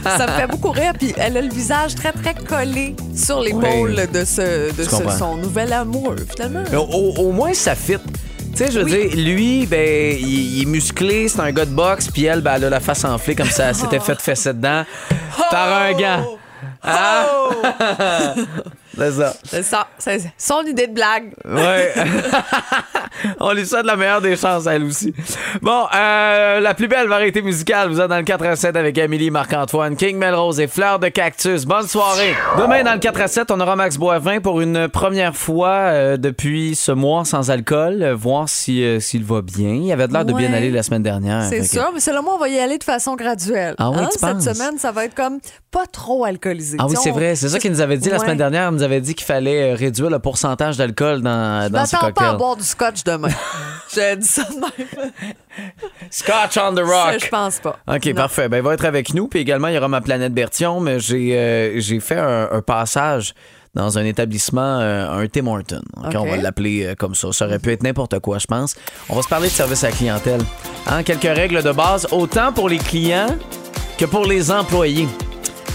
ça 0.03 0.25
me 0.25 0.31
fait 0.31 0.47
beaucoup 0.47 0.71
rire. 0.71 0.93
Puis 0.97 1.13
elle 1.15 1.37
a 1.37 1.41
le 1.41 1.53
visage 1.53 1.93
très, 1.93 2.11
très 2.11 2.33
collé 2.33 2.95
sur 3.15 3.39
l'épaule 3.41 3.93
Oui. 3.95 4.07
de, 4.11 4.25
ce, 4.25 4.73
de 4.75 4.83
ce- 4.83 5.15
son 5.15 5.35
nouvel 5.35 5.71
amoureux, 5.73 6.15
finalement. 6.35 6.63
Mais 6.71 6.77
au, 6.77 7.13
au 7.19 7.31
moins, 7.33 7.53
ça 7.53 7.75
fit. 7.75 7.97
Tu 8.51 8.65
sais, 8.65 8.71
je 8.71 8.79
veux 8.79 8.85
Oui. 8.85 9.09
dire, 9.09 9.25
lui, 9.35 9.65
ben, 9.65 10.17
il, 10.19 10.57
il 10.57 10.61
est 10.63 10.65
musclé, 10.65 11.27
c'est 11.27 11.39
un 11.39 11.51
gars 11.51 11.65
de 11.65 11.71
boxe, 11.71 12.07
puis 12.11 12.25
elle, 12.25 12.41
ben, 12.41 12.55
elle 12.55 12.65
a 12.65 12.69
la 12.69 12.79
face 12.79 13.05
enflée 13.05 13.35
comme 13.35 13.49
ça, 13.49 13.69
elle 13.69 13.75
s'était 13.75 13.99
fait 14.01 14.19
fesser 14.19 14.53
dedans 14.53 14.83
par 15.49 15.81
un 15.83 15.93
gant. 15.93 16.25
Hein? 16.83 17.25
c'est 18.99 19.11
ça. 19.11 19.33
C'est 19.43 19.63
ça. 19.63 19.87
C'est 19.97 20.21
son 20.37 20.61
idée 20.63 20.87
de 20.87 20.93
blague. 20.93 21.31
Ouais. 21.45 21.93
On 23.39 23.53
lui 23.53 23.65
souhaite 23.65 23.85
la 23.85 23.95
meilleure 23.95 24.21
des 24.21 24.35
chances 24.35 24.65
elle 24.67 24.83
aussi. 24.83 25.13
Bon, 25.61 25.85
euh, 25.93 26.59
la 26.59 26.73
plus 26.73 26.87
belle 26.87 27.07
variété 27.07 27.41
musicale, 27.41 27.89
vous 27.89 27.99
êtes 27.99 28.07
dans 28.07 28.17
le 28.17 28.23
4 28.23 28.45
à 28.45 28.55
7 28.55 28.75
avec 28.75 28.97
Amélie, 28.97 29.31
Marc-Antoine, 29.31 29.95
King 29.95 30.17
Melrose 30.17 30.59
et 30.59 30.67
Fleur 30.67 30.99
de 30.99 31.07
Cactus. 31.09 31.65
Bonne 31.65 31.87
soirée. 31.87 32.33
Demain, 32.57 32.83
dans 32.83 32.93
le 32.93 32.99
4 32.99 33.21
à 33.21 33.27
7, 33.27 33.51
on 33.51 33.59
aura 33.59 33.75
Max 33.75 33.97
Boivin 33.97 34.39
pour 34.39 34.61
une 34.61 34.87
première 34.87 35.35
fois 35.35 35.69
euh, 35.69 36.17
depuis 36.17 36.75
ce 36.75 36.91
mois 36.91 37.25
sans 37.25 37.49
alcool, 37.51 38.03
euh, 38.03 38.15
voir 38.15 38.47
si, 38.47 38.83
s'il 39.01 39.23
va 39.23 39.41
bien. 39.41 39.73
Il 39.73 39.91
avait 39.91 40.07
l'air 40.07 40.25
de 40.25 40.33
bien 40.33 40.53
aller 40.53 40.71
la 40.71 40.83
semaine 40.83 41.03
dernière. 41.03 41.43
C'est 41.49 41.63
sûr, 41.63 41.91
mais 41.93 41.99
selon 41.99 42.23
moi, 42.23 42.35
on 42.35 42.39
va 42.39 42.49
y 42.49 42.59
aller 42.59 42.77
de 42.77 42.83
façon 42.83 43.15
graduelle. 43.15 43.75
Ah 43.77 43.89
oui, 43.91 43.97
Hein, 43.99 44.07
Cette 44.11 44.21
penses? 44.21 44.43
semaine, 44.43 44.77
ça 44.77 44.91
va 44.91 45.05
être 45.05 45.15
comme 45.15 45.39
pas 45.71 45.85
trop 45.91 46.23
alcoolisé. 46.23 46.77
Ah 46.79 46.85
oui, 46.87 46.95
c'est 47.01 47.11
vrai. 47.11 47.35
C'est 47.35 47.49
ça 47.49 47.59
qu'il 47.59 47.71
nous 47.71 47.81
avait 47.81 47.97
dit 47.97 48.09
la 48.09 48.19
semaine 48.19 48.37
dernière. 48.37 48.69
Il 48.69 48.75
nous 48.75 48.83
avait 48.83 48.88
dit 49.01 49.15
qu'il 49.15 49.25
fallait 49.25 49.71
euh, 49.71 49.75
réduire 49.75 50.09
le 50.09 50.19
pourcentage 50.19 50.77
d'alcool 50.77 51.21
dans, 51.21 51.69
dans 51.71 51.85
ses 51.85 51.95
m'attends 51.97 52.11
pas 52.11 52.29
à 52.29 52.33
boire 52.33 52.55
du 52.55 52.63
scotch 52.63 53.03
demain. 53.03 53.29
J'ai 53.93 54.15
dit 54.17 54.27
ça 54.27 54.43
de 54.43 54.55
même. 54.55 55.11
Scotch 56.11 56.57
on 56.57 56.73
the 56.73 56.85
Ça, 56.85 57.11
rock. 57.11 57.19
je 57.23 57.27
pense 57.29 57.59
pas. 57.59 57.77
OK, 57.87 58.05
Non. 58.07 58.13
parfait. 58.15 58.49
Ben, 58.49 58.57
il 58.57 58.63
va 58.63 58.73
être 58.73 58.85
avec 58.85 59.13
nous. 59.13 59.27
Puis 59.27 59.39
également, 59.39 59.67
il 59.67 59.75
y 59.75 59.77
aura 59.77 59.87
ma 59.87 60.01
planète 60.01 60.33
Bertion. 60.33 60.79
Mais 60.79 60.99
j'ai 60.99 61.37
euh, 61.37 61.99
fait 61.99 62.17
un, 62.17 62.49
un 62.51 62.61
passage 62.61 63.33
dans 63.75 63.97
un 63.97 64.05
établissement, 64.05 64.79
euh, 64.79 65.09
un 65.23 65.27
Tim 65.27 65.47
Horton. 65.47 65.81
On 65.97 66.25
va 66.25 66.37
l'appeler 66.37 66.85
euh, 66.85 66.95
comme 66.95 67.13
ça. 67.15 67.31
Ça 67.31 67.45
aurait 67.45 67.59
pu 67.59 67.71
être 67.71 67.83
n'importe 67.83 68.19
quoi, 68.19 68.39
je 68.39 68.47
pense. 68.47 68.75
On 69.09 69.15
va 69.15 69.21
se 69.21 69.27
parler 69.27 69.47
de 69.47 69.53
service 69.53 69.83
à 69.83 69.89
la 69.89 69.95
clientèle. 69.95 70.41
Hein, 70.87 71.03
quelques 71.03 71.23
règles 71.23 71.61
de 71.61 71.71
base, 71.71 72.07
autant 72.11 72.51
pour 72.51 72.67
les 72.69 72.79
clients 72.79 73.35
que 73.97 74.05
pour 74.05 74.25
les 74.25 74.49
employés. 74.51 75.07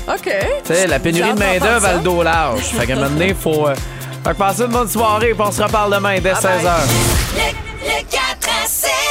OK. 0.08 0.30
Tu 0.64 0.74
sais, 0.74 0.86
la 0.86 0.98
pénurie 0.98 1.32
de 1.32 1.38
main-d'œuvre 1.38 1.86
a 1.86 1.92
le 1.94 2.00
dos 2.00 2.22
large. 2.22 2.62
Fait 2.62 2.86
qu'à 2.86 2.92
un 2.92 2.96
moment 2.96 3.10
donné, 3.10 3.28
il 3.28 3.34
faut. 3.34 3.68
Euh, 3.68 3.74
fait 4.24 4.30
que 4.30 4.36
passez 4.36 4.62
une 4.62 4.72
bonne 4.72 4.88
soirée. 4.88 5.34
Puis 5.34 5.44
on 5.46 5.52
se 5.52 5.62
reparle 5.62 5.94
demain 5.94 6.18
dès 6.20 6.32
Bye 6.32 6.42
bye. 6.42 6.64
16h. 6.64 9.03